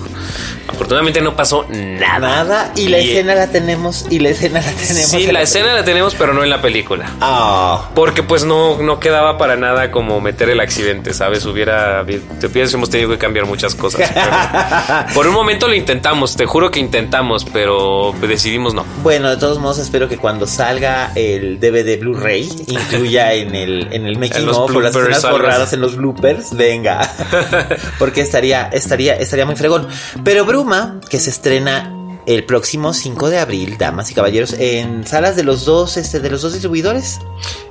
[0.68, 2.20] Afortunadamente no pasó nada.
[2.20, 5.10] Nada, y la escena la tenemos, y la escena la tenemos.
[5.10, 7.10] Sí, en la escena la tenemos, pero no en la película.
[7.20, 11.44] Ah, Porque pues no, no quedaba para nada como meter el accidente, ¿sabes?
[11.44, 12.04] Hubiera...
[12.40, 14.10] Te piensas, hemos tenido que cambiar muchas cosas.
[15.14, 18.84] por un momento lo intentamos, te juro que intentamos, pero decidimos no.
[19.02, 24.06] Bueno, de todos modos espero que cuando salga el DVD Blu-ray incluya en el en
[24.06, 27.00] el making En los of o las escenas borradas en los bloopers, venga.
[27.98, 29.88] Porque estaría estaría estaría muy fregón.
[30.24, 31.96] Pero Bruma, que se estrena
[32.26, 36.30] el próximo 5 de abril, damas y caballeros, en salas de los dos este de
[36.30, 37.20] los dos distribuidores.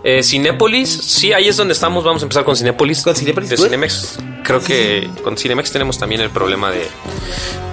[0.03, 2.03] Eh, Cinépolis, sí, ahí es donde estamos.
[2.03, 3.03] Vamos a empezar con Cinépolis.
[3.03, 3.57] Con Cinépolis, De.
[3.57, 4.17] Cinemex.
[4.43, 6.87] Creo que con Cinemex tenemos también el problema de,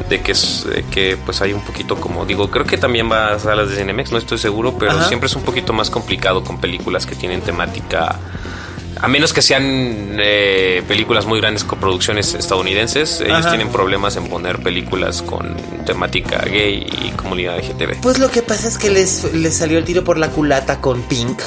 [0.09, 3.33] de que, es, de que pues hay un poquito como digo, creo que también va
[3.33, 5.09] a salas de Cinemex, no estoy seguro, pero Ajá.
[5.09, 8.19] siempre es un poquito más complicado con películas que tienen temática.
[8.99, 9.63] A menos que sean
[10.19, 13.51] eh, películas muy grandes con producciones estadounidenses, ellos Ajá.
[13.51, 15.55] tienen problemas en poner películas con
[15.85, 18.01] temática gay y comunidad LGTB.
[18.01, 21.03] Pues lo que pasa es que les, les salió el tiro por la culata con
[21.03, 21.39] Pink.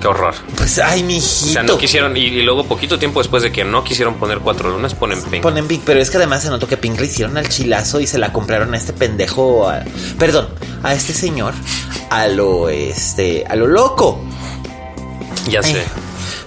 [0.00, 0.34] Qué horror.
[0.56, 1.52] Pues ay, O mijito.
[1.52, 4.70] sea, no quisieron, y, y luego poquito tiempo después de que no quisieron poner cuatro
[4.70, 5.42] lunas, ponen Pink.
[5.42, 8.06] Ponen Pink, pero es que además se notó que Pink le hicieron al chilazo y
[8.06, 9.84] se la compraron a este pendejo, a-
[10.18, 10.48] perdón,
[10.82, 11.52] a este señor,
[12.08, 14.24] a lo este, a lo loco.
[15.48, 15.80] Ya sé.
[15.82, 15.84] Eh,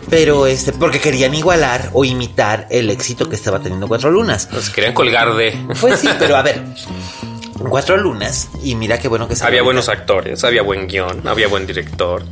[0.09, 4.49] Pero este, porque querían igualar o imitar el éxito que estaba teniendo Cuatro Lunas.
[4.51, 5.57] Nos querían colgar de.
[5.79, 6.61] Pues sí, pero a ver,
[7.69, 9.65] Cuatro Lunas y mira qué bueno que salió Había ahorita.
[9.65, 12.23] buenos actores, había buen guion, había buen director.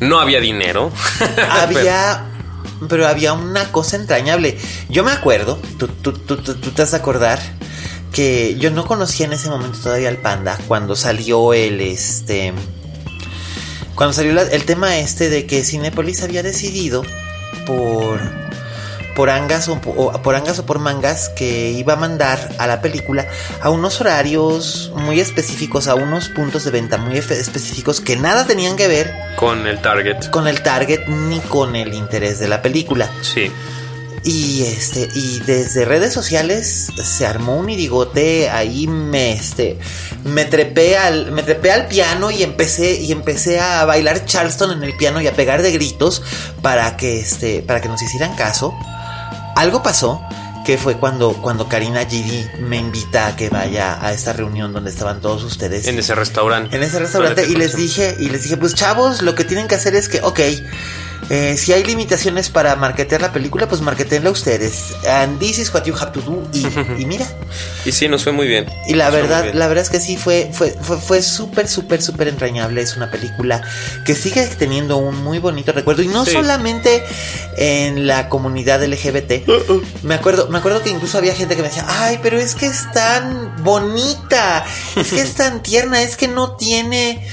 [0.00, 0.90] No había dinero.
[1.50, 2.24] había
[2.88, 4.56] pero había una cosa entrañable.
[4.88, 7.40] Yo me acuerdo, tú, tú, tú, tú- te has de acordar
[8.12, 12.52] que yo no conocía en ese momento todavía al panda cuando salió el este
[13.94, 17.02] cuando salió la- el tema este de que Cinepolis había decidido
[17.66, 18.20] por
[19.18, 22.80] por angas o, o- por angas o por mangas que iba a mandar a la
[22.80, 23.26] película
[23.60, 28.76] a unos horarios muy específicos, a unos puntos de venta muy específicos que nada tenían
[28.76, 30.30] que ver Con el Target.
[30.30, 33.10] con el target ni con el interés de la película.
[33.22, 33.50] Sí.
[34.22, 39.78] Y este, y desde redes sociales se armó un irigote, ahí me este
[40.24, 44.82] me trepé al, me trepé al piano y empecé, y empecé a bailar Charleston en
[44.84, 46.22] el piano y a pegar de gritos
[46.62, 48.74] para que este, para que nos hicieran caso.
[49.58, 50.22] Algo pasó
[50.64, 54.90] que fue cuando, cuando Karina Gidi me invita a que vaya a esta reunión donde
[54.90, 55.86] estaban todos ustedes.
[55.88, 56.76] En ese restaurante.
[56.76, 59.76] En ese restaurante y les dije, y les dije, pues chavos, lo que tienen que
[59.76, 60.40] hacer es que, ok,
[61.30, 64.94] eh, si hay limitaciones para marketear la película, pues marketenla ustedes.
[65.06, 66.48] And this is what you have to do.
[66.52, 66.66] Y,
[67.02, 67.26] y mira.
[67.84, 68.66] Y sí, nos fue muy bien.
[68.86, 72.00] Y la Nos verdad, la verdad es que sí fue, fue, fue, fue súper, súper,
[72.02, 72.80] súper entrañable.
[72.82, 73.62] Es una película
[74.06, 76.02] que sigue teniendo un muy bonito recuerdo.
[76.02, 76.32] Y no Sí.
[76.32, 77.02] solamente
[77.56, 79.46] en la comunidad LGBT.
[80.02, 82.66] Me acuerdo, me acuerdo que incluso había gente que me decía, ay, pero es que
[82.66, 84.64] es tan bonita,
[84.96, 87.26] es que es tan tierna, es que no tiene.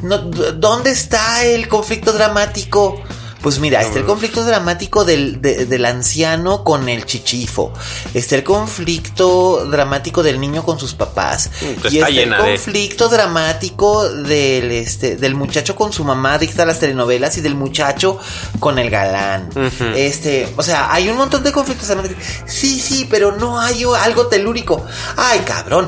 [0.00, 3.00] No, ¿Dónde está el conflicto dramático?
[3.42, 7.72] Pues mira, está el conflicto dramático del, de- del anciano con el chichifo.
[8.14, 11.50] Está el conflicto dramático del niño con sus papás.
[11.60, 11.64] Mm,
[11.94, 16.66] y está el de- conflicto dramático del, este, del muchacho con su mamá adicta a
[16.66, 18.18] las telenovelas y del muchacho
[18.60, 19.48] con el galán.
[19.96, 22.22] Este, o sea, hay un montón de conflictos dramáticos.
[22.46, 24.84] Sí, sí, pero no hay algo telúrico.
[25.16, 25.86] Ay, cabrón.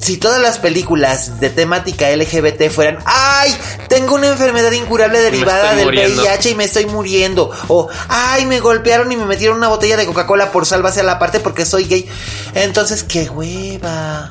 [0.00, 3.54] Si todas las películas de temática LGBT fueran, ay,
[3.88, 6.22] tengo una enfermedad incurable derivada del muriendo".
[6.22, 7.50] VIH y me estoy muriendo.
[7.68, 11.18] O, ay, me golpearon y me metieron una botella de Coca-Cola por sálvase a la
[11.18, 12.08] parte porque soy gay.
[12.54, 14.30] Entonces, qué hueva.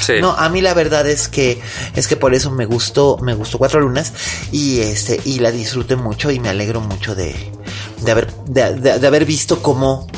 [0.00, 0.14] Sí.
[0.20, 1.62] No, a mí la verdad es que
[1.94, 4.12] es que por eso me gustó, me gustó Cuatro Lunas
[4.50, 7.34] y este y la disfruté mucho y me alegro mucho de,
[8.02, 10.08] de haber de, de- de haber visto cómo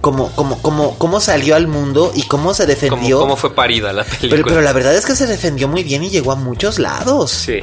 [0.00, 3.18] cómo cómo cómo cómo salió al mundo y cómo se ¿Cómo, defendió.
[3.20, 4.30] cómo fue parida la película?
[4.30, 7.30] pero, pero la verdad es que se defendió muy bien y llegó a muchos lados.
[7.30, 7.60] Sí,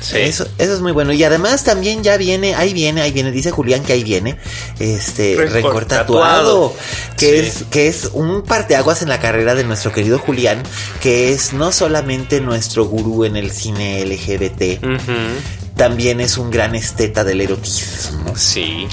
[0.00, 0.16] sí.
[0.18, 1.12] Eso, eso es muy bueno.
[1.12, 4.36] Y además también ya viene, ahí viene, ahí viene, dice Julián que ahí viene,
[4.78, 6.70] este, Rencor Rencor tatuado.
[6.70, 6.74] tatuado,
[7.16, 7.46] que Sí.
[7.48, 10.62] es, que es un parteaguas en la carrera de nuestro querido Julián,
[11.00, 14.80] que es no solamente nuestro gurú en el cine LGBT.
[15.76, 18.34] También es un gran esteta del erotismo.
[18.34, 18.88] Sí.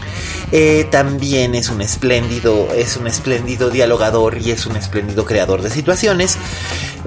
[0.52, 5.70] Eh, también es un espléndido, es un espléndido dialogador y es un espléndido creador de
[5.70, 6.38] situaciones.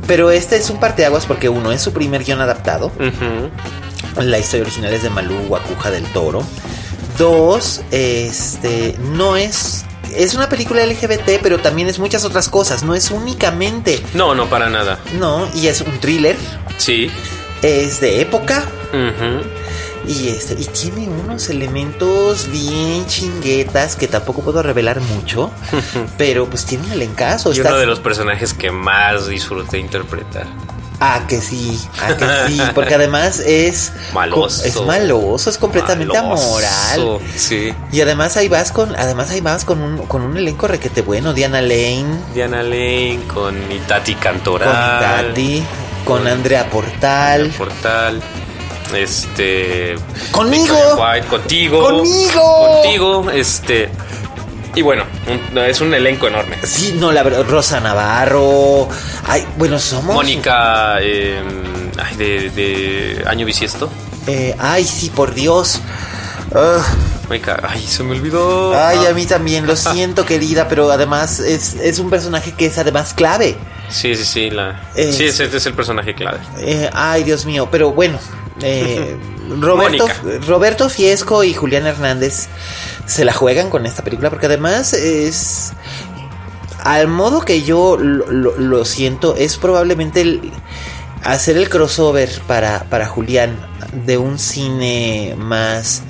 [0.06, 2.86] Pero este es un parteaguas porque uno es su primer guion adaptado.
[2.86, 4.22] Ujú.
[4.22, 6.42] La historia original es de Malú Guacuja del Toro.
[7.18, 9.84] Dos, este, no es...
[10.14, 12.82] Es una película LGBT, pero también es muchas otras cosas.
[12.82, 14.02] No es únicamente...
[14.14, 14.98] No, no, para nada.
[15.18, 16.36] No, y es un thriller.
[16.78, 17.10] Sí.
[17.60, 18.64] Es de época.
[18.92, 19.65] Ujú.
[20.06, 25.50] Y este, y tiene unos elementos bien chinguetas que tampoco puedo revelar mucho.
[26.18, 27.50] pero pues tiene un elencazo.
[27.52, 30.46] Y Está- uno de los personajes que más disfruté interpretar.
[30.98, 34.64] Ah, que sí, ah, que sí, porque además es Maloso.
[34.64, 37.18] es maloso, es completamente Maloso, amoral.
[37.36, 37.74] Sí.
[37.92, 41.34] Y además ahí vas con, además ahí vas con un, con un elenco requete bueno,
[41.34, 45.26] Diana Lane, Diana Lane con Itati con Cantoral.
[45.28, 45.62] Tati,
[46.06, 48.22] con Andrea Portal, Portal.
[48.94, 49.94] Este.
[50.32, 50.74] Conmigo.
[50.98, 51.80] White, contigo.
[51.82, 52.80] Conmigo.
[52.82, 53.30] Contigo.
[53.30, 53.88] Este.
[54.74, 55.04] Y bueno,
[55.52, 56.58] un- es un elenco enorme.
[56.64, 58.86] sí, no, la verdad, Rosa Navarro,
[59.26, 60.96] ay, bueno, somos Mónica.
[61.00, 61.40] eh,
[61.98, 63.88] ay, de, de Año Bisiesto.
[64.26, 65.80] eh, ay, sí, por Dios.
[67.28, 67.60] Mónica.
[67.66, 68.74] Ay, se me olvidó.
[68.78, 72.66] ay, Ah, a mí también, lo siento, querida, pero además es, es un personaje que
[72.66, 73.56] es además clave.
[73.88, 74.50] Sí, sí, sí.
[74.50, 74.80] La...
[74.94, 76.38] Sí, ese es el personaje clave.
[76.58, 78.18] Eh, ay, Dios mío, pero bueno.
[78.60, 79.16] eh,
[79.60, 80.06] Roberto.
[80.46, 82.48] Roberto Fiesco y Julián Hernández
[83.06, 85.72] se la juegan con esta película porque además es...
[86.82, 90.52] Al modo que yo lo, lo- lo siento, es probablemente el-
[91.24, 93.56] hacer el crossover para, para Julián
[94.04, 96.02] de un cine más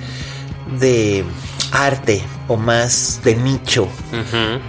[0.78, 1.24] de
[1.72, 3.88] arte o más de nicho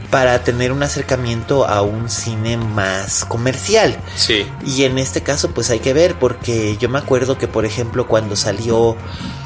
[0.10, 3.98] para tener un acercamiento a un cine más comercial.
[4.16, 4.46] Sí.
[4.66, 8.08] Y en este caso, pues hay que ver, porque yo me acuerdo que, por ejemplo,
[8.08, 8.96] cuando salió.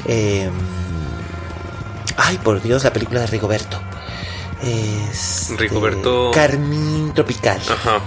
[0.06, 0.50] eh,
[2.16, 3.78] ay, por Dios, la película de Rigoberto.
[4.62, 7.60] Este, Rigoberto- Carmín Tropical.
[7.68, 7.98] Ajá.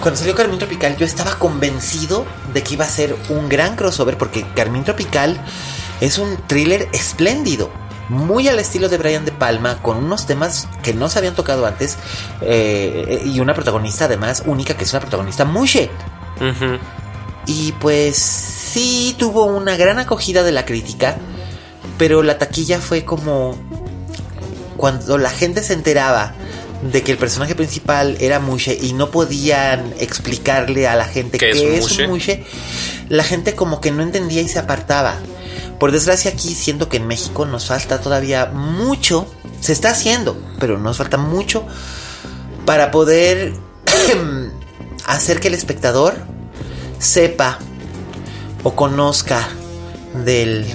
[0.00, 2.24] Cuando salió Carmín Tropical, yo estaba convencido
[2.54, 5.40] de que iba a ser un gran crossover, porque Carmín Tropical
[6.00, 7.70] es un thriller espléndido.
[8.08, 11.66] Muy al estilo de Brian De Palma, con unos temas que no se habían tocado
[11.66, 11.98] antes,
[12.40, 15.90] eh, y una protagonista además única, que es una protagonista mushe.
[17.46, 21.16] Y pues sí tuvo una gran acogida de la crítica,
[21.98, 23.56] pero la taquilla fue como
[24.76, 26.32] cuando la gente se enteraba
[26.82, 31.50] de que el personaje principal era Mushe y no podían explicarle a la gente ¿Qué
[31.50, 32.44] qué, es un es Mushe,
[33.08, 35.16] la gente como que no entendía y se apartaba.
[35.78, 39.26] Por desgracia aquí siento que en México nos falta todavía mucho,
[39.60, 41.66] se está haciendo, pero nos falta mucho
[42.66, 43.54] para poder
[45.06, 46.16] hacer que el espectador
[46.98, 47.58] sepa
[48.64, 49.48] o conozca
[50.24, 50.66] del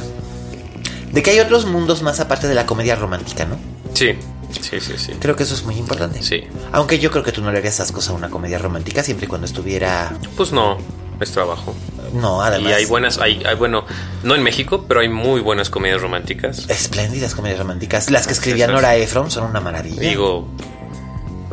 [1.11, 3.57] de que hay otros mundos más aparte de la comedia romántica, ¿no?
[3.93, 4.15] Sí.
[4.61, 5.13] Sí, sí, sí.
[5.19, 6.21] Creo que eso es muy importante.
[6.21, 6.43] Sí.
[6.71, 9.29] Aunque yo creo que tú no le harías ascos a una comedia romántica siempre y
[9.29, 10.15] cuando estuviera.
[10.35, 10.77] Pues no,
[11.19, 11.75] es trabajo.
[12.13, 12.71] No, además.
[12.71, 13.85] Y hay buenas, hay, hay, bueno,
[14.23, 16.69] no en México, pero hay muy buenas comedias románticas.
[16.69, 18.09] Espléndidas comedias románticas.
[18.09, 20.01] Las que escribía Nora Ephron son una maravilla.
[20.01, 20.47] Digo,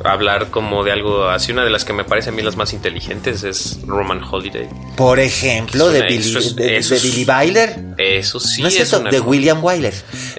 [0.05, 2.73] hablar como de algo así, una de las que me parece a mí las más
[2.73, 4.69] inteligentes es Roman Holiday.
[4.97, 7.77] Por ejemplo, de una- Billy, eso es- de, eso Billy Byler.
[7.99, 9.95] Eso sí no es es cierto, una de William Wyler.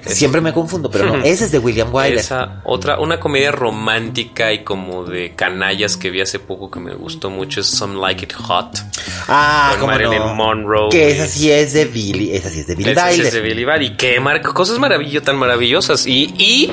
[0.05, 2.17] Siempre me confundo, pero no, ese es de William Wyler.
[2.19, 6.93] Esa otra, una comedia romántica y como de canallas que vi hace poco que me
[6.93, 8.77] gustó mucho es Some Like It Hot.
[9.27, 10.33] Ah, con Marilyn no.
[10.35, 10.89] Monroe.
[10.89, 13.25] Que esa sí es de Billy, esa sí es de Billy Ese sí Byler.
[13.27, 13.81] es de Billy Byler.
[13.83, 16.05] Y que marca cosas maravillo, tan maravillosas.
[16.07, 16.71] Y, y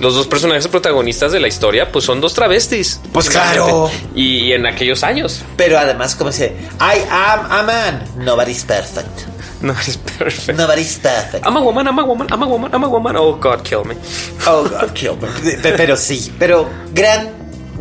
[0.00, 3.00] los dos personajes protagonistas de la historia, pues son dos travestis.
[3.12, 3.90] Pues claro.
[4.14, 5.42] Y, y en aquellos años.
[5.56, 9.20] Pero además, como dice, I am a man, nobody's perfect.
[9.60, 10.62] No, es perfecto.
[10.62, 11.44] Nobody's perfect.
[11.44, 13.16] I'm a woman, I'm a woman, I'm a woman, I'm a woman.
[13.16, 13.96] Oh, God, kill me.
[14.46, 15.26] Oh, God, kill me.
[15.56, 17.28] Pe- Pero sí, pero gran,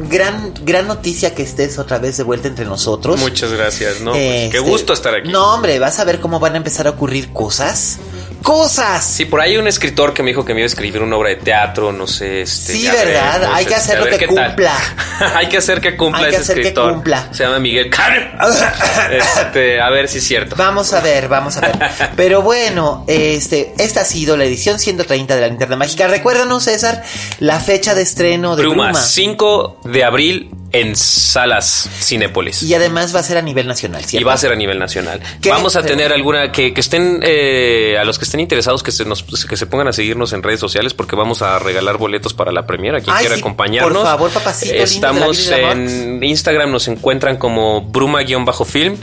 [0.09, 3.20] gran, gran noticia que estés otra vez de vuelta entre nosotros.
[3.20, 4.11] Muchas gracias, ¿no?
[4.13, 5.30] Pues, Este, qué gusto estar aquí.
[5.30, 7.99] No, hombre, vas a ver cómo van a empezar a ocurrir cosas.
[8.44, 9.04] ¡Cosas!
[9.04, 11.18] Sí, por ahí hay un escritor que me dijo que me iba a escribir una
[11.18, 12.42] obra de teatro, no sé.
[12.42, 13.52] Este, Sí, ¿verdad?
[13.54, 14.74] Hay que este, hacer ver que cumpla.
[15.36, 17.28] hay que hacer que cumpla Hay que ese hacer que cumpla.
[17.32, 17.90] Se llama Miguel
[19.12, 20.56] este, a ver si es cierto.
[20.56, 21.78] Vamos a ver, vamos a ver.
[22.16, 26.08] Pero bueno, este, esta ha sido la edición 130 de la Linterna Mágica.
[26.08, 27.04] Recuérdanos, César,
[27.40, 29.02] la fecha de estreno de Bruma, Bruma.
[29.02, 32.61] 5 de abril en salas Cinépolis.
[32.63, 34.28] Y además va a ser a nivel nacional, Y ¿cierto?
[34.28, 35.21] va a ser a nivel nacional.
[35.41, 35.49] ¿Qué?
[35.49, 39.05] Vamos a tener alguna que, que estén eh, a los que estén interesados que se
[39.05, 42.51] nos que se pongan a seguirnos en redes sociales porque vamos a regalar boletos para
[42.51, 43.01] la premiera.
[43.01, 43.93] Quien Ay, quiera sí, acompañarnos.
[43.93, 48.97] por favor, papacito Estamos y en Instagram, nos encuentran como bruma-film.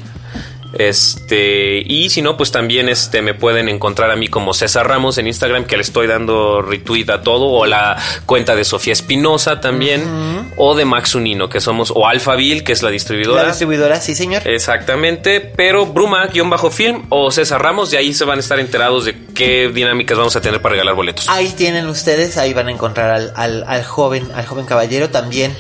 [0.78, 5.18] Este, y si no, pues también este me pueden encontrar a mí como César Ramos
[5.18, 7.96] en Instagram, que le estoy dando retweet a todo, o la
[8.26, 12.82] cuenta de Sofía Espinosa también, o de Max Unino, que somos, o Alphaville, que es
[12.82, 13.42] la distribuidora.
[13.42, 14.46] La distribuidora, sí, señor.
[14.46, 19.70] Exactamente, pero Bruma-film o César Ramos, de ahí se van a estar enterados de qué
[19.72, 21.28] dinámicas vamos a tener para regalar boletos.
[21.28, 25.54] Ahí tienen ustedes, ahí van a encontrar al, al, al joven, al joven caballero también.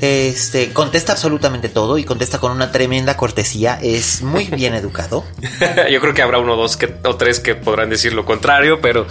[0.00, 3.78] Este contesta absolutamente todo y contesta con una tremenda cortesía.
[3.82, 5.24] Es muy bien educado.
[5.90, 9.06] Yo creo que habrá uno dos que, o tres que podrán decir lo contrario, pero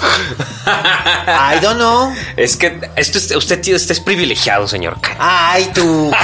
[0.65, 2.13] I don't know.
[2.37, 4.97] es que esto es- usted tío, usted es privilegiado, señor.
[5.19, 6.11] Ay, tú.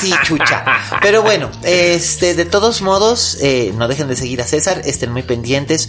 [0.00, 0.64] Sí, chucha.
[1.00, 4.82] Pero bueno, este, de todos modos, eh, no dejen de seguir a César.
[4.84, 5.88] Estén muy pendientes,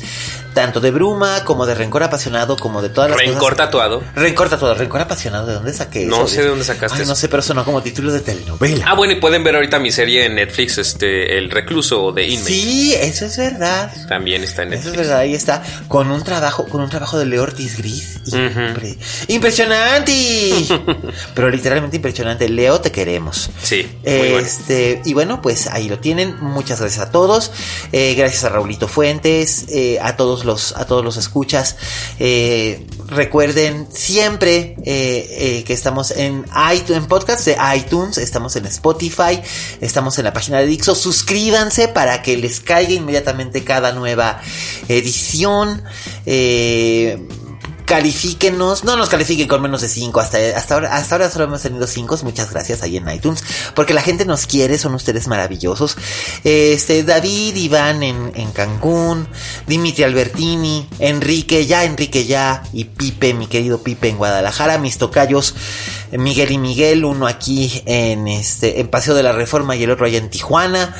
[0.57, 3.57] tanto de Bruma como de Rencor Apasionado, como de todas las Rencor cosas.
[3.57, 4.03] tatuado.
[4.15, 5.45] Rencor tatuado, Rencor Apasionado.
[5.45, 6.09] ¿De dónde saqué eso?
[6.09, 7.11] No sé de dónde sacaste Ay, eso.
[7.11, 8.85] No sé, pero sonó como título de telenovela.
[8.87, 12.49] Ah, bueno, y pueden ver ahorita mi serie en Netflix, este, El Recluso de Inmate.
[12.51, 13.91] sí, eso es verdad.
[14.09, 15.07] También está en Eso es Netflix.
[15.07, 18.15] verdad, ahí está, con un trabajo, con un trabajo de Leo Ortiz Gris.
[18.33, 18.97] Impre-
[19.27, 20.65] ¡Impresionante!
[21.35, 22.49] Pero literalmente impresionante.
[22.49, 23.49] Leo, te queremos.
[23.61, 24.37] Sí, muy bueno.
[24.39, 26.35] Este, y bueno, pues ahí lo tienen.
[26.41, 27.51] Muchas gracias a todos.
[27.91, 31.75] Eh, gracias a Raulito Fuentes, eh, a todos los, a todos los escuchas.
[32.17, 38.65] Eh, recuerden siempre eh, eh, que estamos en iTunes, en podcast de iTunes, estamos en
[38.65, 39.39] Spotify,
[39.81, 40.95] estamos en la página de Dixo.
[40.95, 44.41] Suscríbanse para que les caiga inmediatamente cada nueva
[44.87, 45.83] edición.
[46.25, 47.27] Eh,
[47.87, 51.61] califíquenos, no nos califiquen con menos de 5, hasta, hasta, ahora, hasta ahora solo hemos
[51.61, 53.41] tenido 5, muchas gracias ahí en iTunes,
[53.75, 55.95] porque la gente nos quiere, son ustedes maravillosos.
[56.43, 59.29] Este, David, Iván en, en Cancún,
[59.67, 65.55] Dimitri Albertini, Enrique, ya Enrique ya, y Pipe, mi querido Pipe en Guadalajara, mis tocayos,
[66.11, 70.05] Miguel y Miguel, uno aquí en este, en Paseo de la Reforma y el otro
[70.05, 70.95] allá en Tijuana,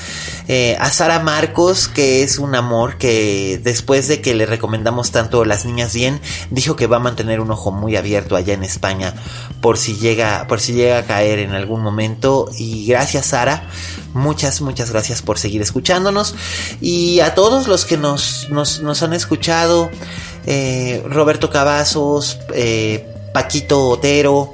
[0.47, 5.45] eh, a Sara Marcos, que es un amor que después de que le recomendamos tanto
[5.45, 9.13] Las Niñas Bien, dijo que va a mantener un ojo muy abierto allá en España
[9.61, 12.49] por si llega, por si llega a caer en algún momento.
[12.57, 13.67] Y gracias, Sara.
[14.13, 16.35] Muchas, muchas gracias por seguir escuchándonos.
[16.81, 19.89] Y a todos los que nos, nos, nos han escuchado,
[20.45, 24.53] eh, Roberto Cavazos, eh, Paquito Otero,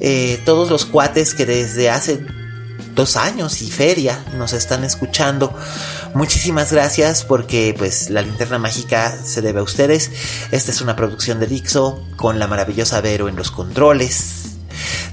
[0.00, 2.20] eh, todos los cuates que desde hace
[2.94, 5.54] dos años y feria nos están escuchando.
[6.14, 10.10] Muchísimas gracias porque pues la linterna mágica se debe a ustedes.
[10.50, 14.57] Esta es una producción de Dixo con la maravillosa Vero en los controles.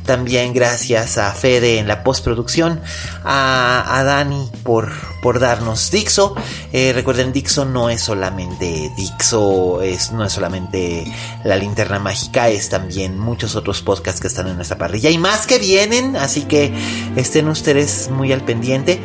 [0.06, 2.82] También gracias a Fede en la postproducción,
[3.24, 4.92] a, Dani por,
[5.22, 6.36] por darnos Dixo.
[6.74, 11.06] Eh, recuerden, Dixo no es solamente Dixo, es, no es solamente
[11.44, 15.48] la linterna mágica, es también muchos otros podcasts que están en nuestra parrilla y más
[15.48, 16.74] que vienen, así que
[17.16, 19.02] estén ustedes muy al pendiente.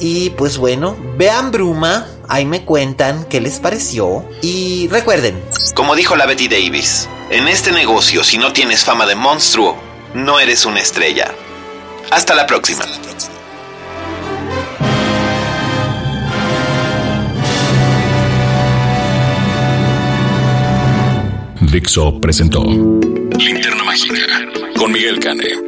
[0.00, 5.42] Y pues bueno, vean Bruma, ahí me cuentan qué les pareció y recuerden,
[5.74, 9.87] Como dijo la Betty Davis, En este negocio, si no tienes fama de monstruo,
[10.18, 11.32] no eres una estrella.
[12.10, 12.84] Hasta la próxima.
[21.60, 24.16] Dixo presentó Linterna Mágica
[24.76, 25.67] con Miguel Cane.